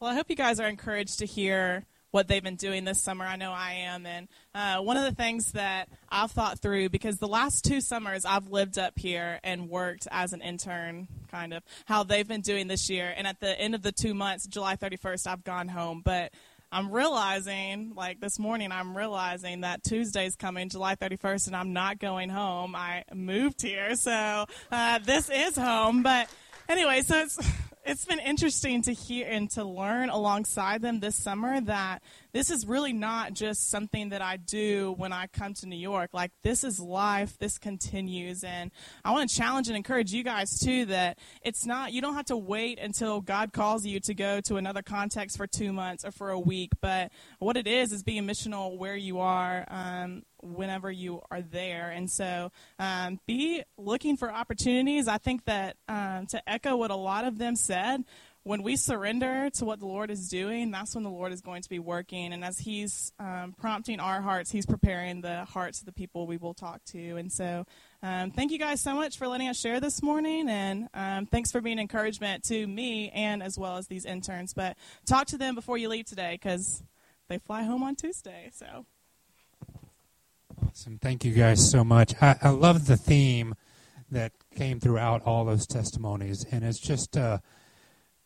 Well, 0.00 0.10
I 0.10 0.14
hope 0.14 0.30
you 0.30 0.36
guys 0.36 0.60
are 0.60 0.68
encouraged 0.68 1.18
to 1.18 1.26
hear 1.26 1.84
what 2.10 2.28
they've 2.28 2.42
been 2.42 2.56
doing 2.56 2.84
this 2.84 3.00
summer. 3.00 3.24
I 3.24 3.36
know 3.36 3.52
I 3.52 3.72
am. 3.84 4.06
And 4.06 4.28
uh, 4.54 4.78
one 4.78 4.96
of 4.96 5.04
the 5.04 5.12
things 5.12 5.52
that 5.52 5.88
I've 6.08 6.30
thought 6.30 6.58
through, 6.58 6.88
because 6.88 7.18
the 7.18 7.28
last 7.28 7.64
two 7.64 7.80
summers 7.80 8.24
I've 8.24 8.48
lived 8.48 8.78
up 8.78 8.98
here 8.98 9.40
and 9.44 9.68
worked 9.68 10.08
as 10.10 10.32
an 10.32 10.40
intern, 10.40 11.08
kind 11.30 11.52
of, 11.52 11.62
how 11.86 12.02
they've 12.04 12.26
been 12.26 12.40
doing 12.40 12.66
this 12.66 12.88
year. 12.88 13.12
And 13.16 13.26
at 13.26 13.40
the 13.40 13.58
end 13.58 13.74
of 13.74 13.82
the 13.82 13.92
two 13.92 14.14
months, 14.14 14.46
July 14.46 14.76
31st, 14.76 15.26
I've 15.26 15.44
gone 15.44 15.68
home. 15.68 16.02
But 16.04 16.32
I'm 16.70 16.90
realizing, 16.90 17.92
like 17.94 18.20
this 18.20 18.38
morning, 18.38 18.72
I'm 18.72 18.96
realizing 18.96 19.62
that 19.62 19.82
Tuesday's 19.82 20.36
coming, 20.36 20.68
July 20.68 20.96
31st, 20.96 21.48
and 21.48 21.56
I'm 21.56 21.72
not 21.72 21.98
going 21.98 22.28
home. 22.28 22.74
I 22.74 23.04
moved 23.14 23.62
here, 23.62 23.96
so 23.96 24.46
uh, 24.70 24.98
this 24.98 25.30
is 25.30 25.56
home. 25.56 26.02
But 26.02 26.28
anyway, 26.68 27.02
so 27.02 27.20
it's 27.20 27.38
it's 27.88 28.04
been 28.04 28.18
interesting 28.18 28.82
to 28.82 28.92
hear 28.92 29.26
and 29.30 29.50
to 29.50 29.64
learn 29.64 30.10
alongside 30.10 30.82
them 30.82 31.00
this 31.00 31.16
summer 31.16 31.58
that 31.62 32.02
this 32.32 32.50
is 32.50 32.66
really 32.66 32.92
not 32.92 33.32
just 33.32 33.70
something 33.70 34.10
that 34.10 34.22
I 34.22 34.36
do 34.36 34.94
when 34.96 35.12
I 35.12 35.26
come 35.26 35.54
to 35.54 35.66
New 35.66 35.76
York. 35.76 36.10
Like 36.12 36.32
this 36.42 36.64
is 36.64 36.78
life. 36.78 37.38
This 37.38 37.58
continues. 37.58 38.44
And 38.44 38.70
I 39.04 39.12
want 39.12 39.30
to 39.30 39.36
challenge 39.36 39.68
and 39.68 39.76
encourage 39.76 40.12
you 40.12 40.22
guys 40.22 40.58
too 40.58 40.86
that 40.86 41.18
it's 41.42 41.66
not, 41.66 41.92
you 41.92 42.00
don't 42.00 42.14
have 42.14 42.26
to 42.26 42.36
wait 42.36 42.78
until 42.78 43.20
God 43.20 43.52
calls 43.52 43.86
you 43.86 44.00
to 44.00 44.14
go 44.14 44.40
to 44.42 44.56
another 44.56 44.82
context 44.82 45.36
for 45.36 45.46
two 45.46 45.72
months 45.72 46.04
or 46.04 46.10
for 46.10 46.30
a 46.30 46.40
week. 46.40 46.72
But 46.80 47.10
what 47.38 47.56
it 47.56 47.66
is, 47.66 47.92
is 47.92 48.02
being 48.02 48.24
missional 48.24 48.76
where 48.76 48.96
you 48.96 49.20
are. 49.20 49.64
Um, 49.68 50.22
whenever 50.40 50.90
you 50.90 51.20
are 51.30 51.42
there. 51.42 51.90
And 51.90 52.10
so 52.10 52.50
um, 52.78 53.20
be 53.26 53.62
looking 53.76 54.16
for 54.16 54.32
opportunities. 54.32 55.08
I 55.08 55.18
think 55.18 55.44
that 55.46 55.76
um, 55.88 56.26
to 56.26 56.48
echo 56.48 56.76
what 56.76 56.90
a 56.90 56.96
lot 56.96 57.24
of 57.24 57.38
them 57.38 57.56
said, 57.56 58.04
when 58.48 58.62
we 58.62 58.76
surrender 58.76 59.50
to 59.50 59.66
what 59.66 59.78
the 59.78 59.84
Lord 59.84 60.10
is 60.10 60.26
doing, 60.26 60.70
that's 60.70 60.94
when 60.94 61.04
the 61.04 61.10
Lord 61.10 61.34
is 61.34 61.42
going 61.42 61.60
to 61.60 61.68
be 61.68 61.78
working. 61.78 62.32
And 62.32 62.42
as 62.42 62.58
He's 62.58 63.12
um, 63.20 63.54
prompting 63.60 64.00
our 64.00 64.22
hearts, 64.22 64.50
He's 64.50 64.64
preparing 64.64 65.20
the 65.20 65.44
hearts 65.44 65.80
of 65.80 65.84
the 65.84 65.92
people 65.92 66.26
we 66.26 66.38
will 66.38 66.54
talk 66.54 66.82
to. 66.86 67.16
And 67.16 67.30
so, 67.30 67.66
um, 68.02 68.30
thank 68.30 68.50
you 68.50 68.58
guys 68.58 68.80
so 68.80 68.94
much 68.94 69.18
for 69.18 69.28
letting 69.28 69.48
us 69.48 69.60
share 69.60 69.80
this 69.80 70.02
morning. 70.02 70.48
And 70.48 70.88
um, 70.94 71.26
thanks 71.26 71.52
for 71.52 71.60
being 71.60 71.78
encouragement 71.78 72.42
to 72.44 72.66
me 72.66 73.10
and 73.10 73.42
as 73.42 73.58
well 73.58 73.76
as 73.76 73.86
these 73.86 74.06
interns. 74.06 74.54
But 74.54 74.78
talk 75.04 75.26
to 75.26 75.36
them 75.36 75.54
before 75.54 75.76
you 75.76 75.90
leave 75.90 76.06
today 76.06 76.38
because 76.40 76.82
they 77.28 77.36
fly 77.36 77.64
home 77.64 77.82
on 77.82 77.96
Tuesday. 77.96 78.48
So. 78.54 78.86
Awesome. 80.66 80.96
Thank 80.96 81.22
you 81.22 81.32
guys 81.34 81.70
so 81.70 81.84
much. 81.84 82.14
I, 82.22 82.36
I 82.40 82.48
love 82.48 82.86
the 82.86 82.96
theme 82.96 83.54
that 84.10 84.32
came 84.56 84.80
throughout 84.80 85.20
all 85.26 85.44
those 85.44 85.66
testimonies. 85.66 86.46
And 86.50 86.64
it's 86.64 86.78
just. 86.78 87.14
Uh, 87.14 87.40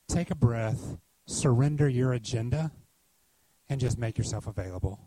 take 0.09 0.31
a 0.31 0.35
breath, 0.35 0.97
surrender 1.27 1.89
your 1.89 2.13
agenda, 2.13 2.73
and 3.69 3.81
just 3.81 3.99
make 3.99 4.19
yourself 4.19 4.47
available. 4.47 5.01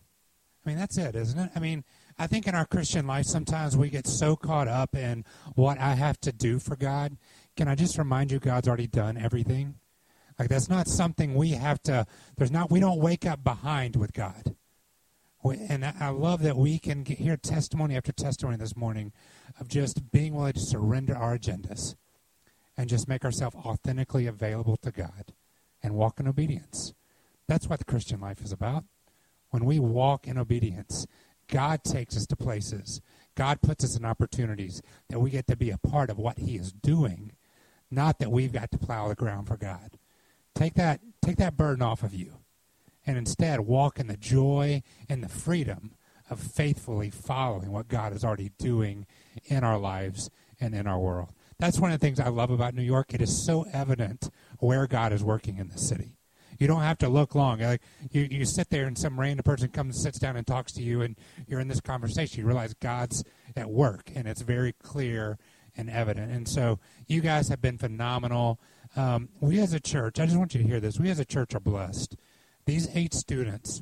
I 0.65 0.69
mean, 0.69 0.77
that's 0.77 0.97
it, 0.97 1.15
isn't 1.15 1.37
it? 1.37 1.51
I 1.55 1.59
mean, 1.59 1.83
I 2.17 2.25
think 2.25 2.47
in 2.47 2.55
our 2.55 2.65
Christian 2.65 3.05
life, 3.05 3.25
sometimes 3.25 3.77
we 3.77 3.89
get 3.89 4.07
so 4.07 4.35
caught 4.35 4.67
up 4.67 4.95
in 4.95 5.23
what 5.53 5.77
I 5.77 5.93
have 5.93 6.19
to 6.21 6.31
do 6.31 6.57
for 6.57 6.75
God. 6.75 7.17
Can 7.55 7.67
I 7.67 7.75
just 7.75 7.97
remind 7.97 8.31
you, 8.31 8.39
God's 8.39 8.67
already 8.67 8.87
done 8.87 9.17
everything? 9.17 9.75
Like, 10.39 10.49
that's 10.49 10.69
not 10.69 10.87
something 10.87 11.35
we 11.35 11.51
have 11.51 11.81
to, 11.83 12.07
there's 12.37 12.51
not, 12.51 12.71
we 12.71 12.79
don't 12.79 12.99
wake 12.99 13.25
up 13.25 13.43
behind 13.43 13.95
with 13.95 14.13
God. 14.13 14.55
And 15.43 15.85
I 15.85 16.09
love 16.09 16.41
that 16.41 16.57
we 16.57 16.79
can 16.79 17.03
get, 17.03 17.19
hear 17.19 17.37
testimony 17.37 17.95
after 17.95 18.11
testimony 18.11 18.57
this 18.57 18.75
morning 18.75 19.13
of 19.59 19.67
just 19.67 20.11
being 20.11 20.33
willing 20.33 20.53
to 20.53 20.59
surrender 20.59 21.15
our 21.15 21.37
agendas 21.37 21.95
and 22.77 22.89
just 22.89 23.07
make 23.07 23.23
ourselves 23.23 23.55
authentically 23.55 24.27
available 24.27 24.77
to 24.77 24.91
God 24.91 25.33
and 25.81 25.95
walk 25.95 26.19
in 26.19 26.27
obedience. 26.27 26.93
That's 27.47 27.67
what 27.67 27.79
the 27.79 27.85
Christian 27.85 28.19
life 28.19 28.41
is 28.41 28.51
about. 28.51 28.83
When 29.51 29.65
we 29.65 29.79
walk 29.79 30.27
in 30.27 30.37
obedience, 30.37 31.05
God 31.47 31.83
takes 31.83 32.17
us 32.17 32.25
to 32.27 32.35
places. 32.35 33.01
God 33.35 33.61
puts 33.61 33.83
us 33.83 33.97
in 33.97 34.05
opportunities 34.05 34.81
that 35.09 35.19
we 35.19 35.29
get 35.29 35.47
to 35.47 35.55
be 35.55 35.69
a 35.69 35.77
part 35.77 36.09
of 36.09 36.17
what 36.17 36.39
He 36.39 36.55
is 36.55 36.71
doing, 36.71 37.33
not 37.91 38.19
that 38.19 38.31
we've 38.31 38.53
got 38.53 38.71
to 38.71 38.77
plow 38.77 39.07
the 39.07 39.15
ground 39.15 39.47
for 39.47 39.57
God. 39.57 39.91
Take 40.55 40.73
that, 40.75 41.01
take 41.21 41.37
that 41.37 41.57
burden 41.57 41.83
off 41.83 42.03
of 42.03 42.13
you, 42.13 42.33
and 43.05 43.17
instead 43.17 43.61
walk 43.61 43.99
in 43.99 44.07
the 44.07 44.17
joy 44.17 44.81
and 45.07 45.23
the 45.23 45.29
freedom 45.29 45.91
of 46.29 46.39
faithfully 46.39 47.09
following 47.09 47.71
what 47.71 47.87
God 47.87 48.13
is 48.13 48.23
already 48.23 48.51
doing 48.57 49.05
in 49.45 49.63
our 49.63 49.77
lives 49.77 50.29
and 50.59 50.73
in 50.73 50.87
our 50.87 50.99
world. 50.99 51.29
That's 51.57 51.79
one 51.79 51.91
of 51.91 51.99
the 51.99 52.05
things 52.05 52.19
I 52.19 52.29
love 52.29 52.51
about 52.51 52.75
New 52.75 52.83
York. 52.83 53.13
It 53.13 53.21
is 53.21 53.45
so 53.45 53.65
evident 53.71 54.29
where 54.59 54.87
God 54.87 55.13
is 55.13 55.23
working 55.23 55.57
in 55.57 55.69
the 55.69 55.77
city. 55.77 56.17
You 56.59 56.67
don't 56.67 56.81
have 56.81 56.97
to 56.99 57.09
look 57.09 57.35
long. 57.35 57.59
Like 57.59 57.81
you, 58.11 58.27
you 58.29 58.45
sit 58.45 58.69
there 58.69 58.85
and 58.87 58.97
some 58.97 59.19
random 59.19 59.43
person 59.43 59.69
comes 59.69 59.95
and 59.95 60.03
sits 60.03 60.19
down 60.19 60.37
and 60.37 60.47
talks 60.47 60.71
to 60.73 60.81
you, 60.81 61.01
and 61.01 61.17
you're 61.47 61.59
in 61.59 61.67
this 61.67 61.81
conversation. 61.81 62.39
You 62.39 62.47
realize 62.47 62.73
God's 62.73 63.23
at 63.55 63.69
work, 63.69 64.11
and 64.15 64.27
it's 64.27 64.41
very 64.41 64.73
clear 64.73 65.37
and 65.77 65.89
evident. 65.89 66.31
And 66.31 66.47
so 66.47 66.79
you 67.07 67.21
guys 67.21 67.49
have 67.49 67.61
been 67.61 67.77
phenomenal. 67.77 68.59
Um, 68.95 69.29
we 69.41 69.59
as 69.59 69.73
a 69.73 69.79
church, 69.79 70.19
I 70.19 70.25
just 70.25 70.37
want 70.37 70.53
you 70.53 70.61
to 70.61 70.67
hear 70.67 70.79
this. 70.79 70.99
We 70.99 71.09
as 71.09 71.19
a 71.19 71.25
church 71.25 71.53
are 71.53 71.59
blessed. 71.59 72.15
These 72.65 72.87
eight 72.95 73.13
students 73.13 73.81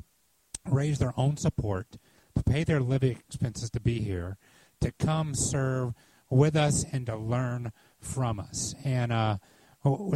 raise 0.68 0.98
their 0.98 1.14
own 1.16 1.36
support 1.36 1.96
to 2.34 2.42
pay 2.42 2.64
their 2.64 2.80
living 2.80 3.18
expenses 3.28 3.70
to 3.70 3.80
be 3.80 4.00
here, 4.00 4.36
to 4.80 4.92
come 4.92 5.34
serve 5.34 5.94
with 6.34 6.56
us 6.56 6.84
and 6.92 7.06
to 7.06 7.16
learn 7.16 7.72
from 8.00 8.40
us. 8.40 8.74
And 8.84 9.12
uh, 9.12 9.38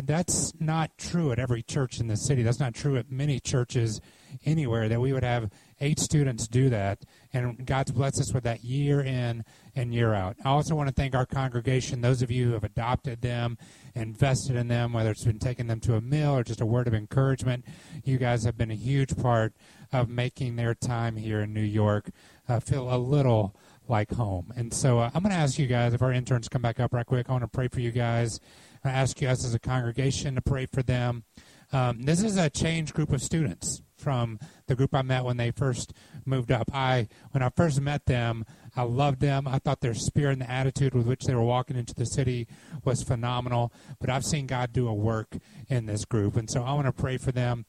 that's 0.05 0.53
not 0.59 0.97
true 0.97 1.31
at 1.31 1.39
every 1.39 1.63
church 1.63 2.01
in 2.01 2.07
the 2.07 2.17
city. 2.17 2.43
That's 2.43 2.61
not 2.61 2.75
true 2.75 2.97
at 2.97 3.11
many 3.11 3.39
churches 3.39 4.01
anywhere 4.45 4.89
that 4.89 5.01
we 5.01 5.13
would 5.13 5.25
have 5.25 5.51
eight 5.81 5.99
students 5.99 6.49
do 6.49 6.71
that. 6.71 7.03
And 7.33 7.67
God's 7.67 7.93
blessed 7.93 8.21
us 8.21 8.33
with 8.33 8.45
that 8.45 8.65
year 8.65 9.01
in 9.01 9.45
and 9.75 9.95
year 9.95 10.15
out. 10.15 10.37
I 10.45 10.49
also 10.49 10.75
want 10.75 10.89
to 10.89 10.95
thank 10.95 11.15
our 11.15 11.27
congregation, 11.27 12.01
those 12.01 12.23
of 12.23 12.31
you 12.31 12.47
who 12.47 12.53
have 12.53 12.65
adopted 12.65 13.21
them, 13.21 13.59
invested 13.95 14.57
in 14.57 14.69
them, 14.69 14.93
whether 14.93 15.11
it's 15.11 15.25
been 15.25 15.39
taking 15.39 15.67
them 15.67 15.81
to 15.81 15.97
a 15.97 16.01
meal 16.01 16.31
or 16.31 16.43
just 16.43 16.61
a 16.61 16.67
word 16.67 16.89
of 16.89 16.95
encouragement. 16.95 17.65
You 18.05 18.19
guys 18.19 18.45
have 18.45 18.57
been 18.57 18.71
a 18.71 18.77
huge 18.77 19.17
part 19.17 19.55
of 19.93 20.09
making 20.09 20.57
their 20.57 20.75
time 20.75 21.17
here 21.17 21.41
in 21.41 21.53
New 21.53 21.61
York 21.61 22.11
uh, 22.49 22.61
feel 22.61 22.93
a 22.93 22.97
little 22.97 23.55
like 23.89 24.13
home. 24.13 24.53
And 24.57 24.73
so 24.73 24.99
uh, 24.99 25.11
I'm 25.15 25.23
going 25.23 25.35
to 25.35 25.39
ask 25.41 25.59
you 25.59 25.67
guys, 25.67 25.95
if 25.95 26.03
our 26.03 26.13
interns 26.13 26.49
come 26.49 26.63
back 26.63 26.81
up 26.81 26.93
right 26.93 27.07
quick, 27.07 27.29
I 27.29 27.33
want 27.33 27.45
to 27.45 27.49
pray 27.49 27.69
for 27.69 27.81
you 27.81 27.91
guys. 27.91 28.41
I 28.85 28.91
ask 28.91 29.21
you 29.21 29.29
guys 29.29 29.45
as 29.45 29.55
a 29.55 29.59
congregation 29.59 30.35
to 30.35 30.43
pray 30.43 30.67
for 30.67 30.83
them. 30.83 31.25
Um, 31.73 32.03
this 32.03 32.23
is 32.23 32.37
a 32.37 32.49
changed 32.49 32.95
group 32.95 33.13
of 33.13 33.23
students 33.23 33.83
from 33.97 34.39
the 34.69 34.75
group 34.75 34.95
I 34.95 35.03
met 35.03 35.25
when 35.25 35.37
they 35.37 35.51
first 35.51 35.93
moved 36.25 36.51
up. 36.51 36.71
I, 36.73 37.09
when 37.33 37.43
I 37.43 37.51
first 37.51 37.81
met 37.81 38.07
them, 38.07 38.45
I 38.77 38.83
loved 38.83 39.21
them. 39.21 39.47
I 39.47 39.59
thought 39.59 39.81
their 39.81 39.95
spirit 39.95 40.35
and 40.35 40.43
the 40.43 40.51
attitude 40.51 40.95
with 40.95 41.07
which 41.07 41.25
they 41.25 41.35
were 41.35 41.43
walking 41.43 41.77
into 41.77 41.95
the 41.95 42.07
city 42.07 42.47
was 42.85 43.03
phenomenal. 43.03 43.73
But 44.01 44.09
I've 44.09 44.25
seen 44.25 44.47
God 44.47 44.73
do 44.73 44.89
a 44.89 44.95
work 44.95 45.37
in 45.69 45.87
this 45.87 46.05
group, 46.05 46.37
and 46.37 46.49
so 46.49 46.63
I 46.63 46.73
want 46.73 46.87
to 46.87 46.93
pray 46.93 47.19
for 47.19 47.33
them. 47.33 47.67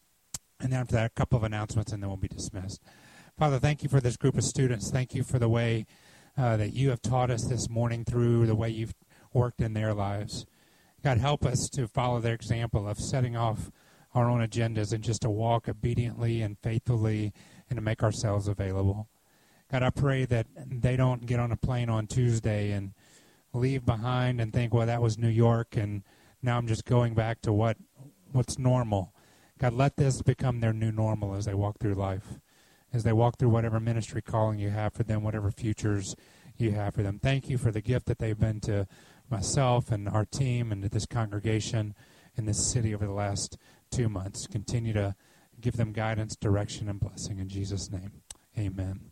And 0.61 0.71
then 0.71 0.81
after 0.81 0.95
that, 0.95 1.05
a 1.07 1.09
couple 1.09 1.37
of 1.37 1.43
announcements, 1.43 1.91
and 1.91 2.01
then 2.01 2.09
we'll 2.09 2.17
be 2.17 2.27
dismissed. 2.27 2.81
Father, 3.37 3.59
thank 3.59 3.83
you 3.83 3.89
for 3.89 4.01
this 4.01 4.17
group 4.17 4.37
of 4.37 4.43
students. 4.43 4.91
Thank 4.91 5.15
you 5.15 5.23
for 5.23 5.39
the 5.39 5.49
way 5.49 5.85
uh, 6.37 6.57
that 6.57 6.73
you 6.73 6.89
have 6.89 7.01
taught 7.01 7.31
us 7.31 7.45
this 7.45 7.69
morning 7.69 8.05
through 8.05 8.45
the 8.45 8.55
way 8.55 8.69
you've 8.69 8.95
worked 9.33 9.61
in 9.61 9.73
their 9.73 9.93
lives. 9.93 10.45
God, 11.03 11.17
help 11.17 11.45
us 11.45 11.69
to 11.69 11.87
follow 11.87 12.19
their 12.19 12.33
example 12.33 12.87
of 12.87 12.99
setting 12.99 13.35
off 13.35 13.71
our 14.13 14.29
own 14.29 14.45
agendas 14.45 14.91
and 14.91 15.03
just 15.03 15.21
to 15.21 15.29
walk 15.29 15.69
obediently 15.69 16.41
and 16.41 16.57
faithfully 16.59 17.31
and 17.69 17.77
to 17.77 17.81
make 17.81 18.03
ourselves 18.03 18.47
available. 18.47 19.07
God, 19.71 19.83
I 19.83 19.91
pray 19.91 20.25
that 20.25 20.47
they 20.55 20.95
don't 20.95 21.25
get 21.25 21.39
on 21.39 21.51
a 21.51 21.57
plane 21.57 21.89
on 21.89 22.07
Tuesday 22.07 22.71
and 22.71 22.93
leave 23.53 23.85
behind 23.85 24.41
and 24.41 24.51
think, 24.51 24.73
well, 24.73 24.87
that 24.87 25.01
was 25.01 25.17
New 25.17 25.29
York, 25.29 25.75
and 25.75 26.03
now 26.41 26.57
I'm 26.57 26.67
just 26.67 26.85
going 26.85 27.13
back 27.13 27.41
to 27.41 27.53
what 27.53 27.77
what's 28.31 28.57
normal. 28.57 29.13
God, 29.59 29.73
let 29.73 29.95
this 29.95 30.21
become 30.21 30.59
their 30.59 30.73
new 30.73 30.91
normal 30.91 31.35
as 31.35 31.45
they 31.45 31.53
walk 31.53 31.79
through 31.79 31.95
life, 31.95 32.39
as 32.93 33.03
they 33.03 33.13
walk 33.13 33.37
through 33.37 33.49
whatever 33.49 33.79
ministry 33.79 34.21
calling 34.21 34.59
you 34.59 34.69
have 34.69 34.93
for 34.93 35.03
them, 35.03 35.23
whatever 35.23 35.51
futures 35.51 36.15
you 36.57 36.71
have 36.71 36.93
for 36.93 37.03
them. 37.03 37.19
Thank 37.21 37.49
you 37.49 37.57
for 37.57 37.71
the 37.71 37.81
gift 37.81 38.05
that 38.07 38.19
they've 38.19 38.39
been 38.39 38.59
to 38.61 38.87
myself 39.29 39.91
and 39.91 40.09
our 40.09 40.25
team 40.25 40.71
and 40.71 40.83
to 40.83 40.89
this 40.89 41.05
congregation 41.05 41.93
in 42.35 42.45
this 42.45 42.71
city 42.71 42.93
over 42.93 43.05
the 43.05 43.13
last 43.13 43.57
two 43.91 44.09
months. 44.09 44.47
Continue 44.47 44.93
to 44.93 45.15
give 45.59 45.77
them 45.77 45.91
guidance, 45.91 46.35
direction, 46.35 46.89
and 46.89 46.99
blessing 46.99 47.39
in 47.39 47.49
Jesus' 47.49 47.91
name. 47.91 48.21
Amen. 48.57 49.11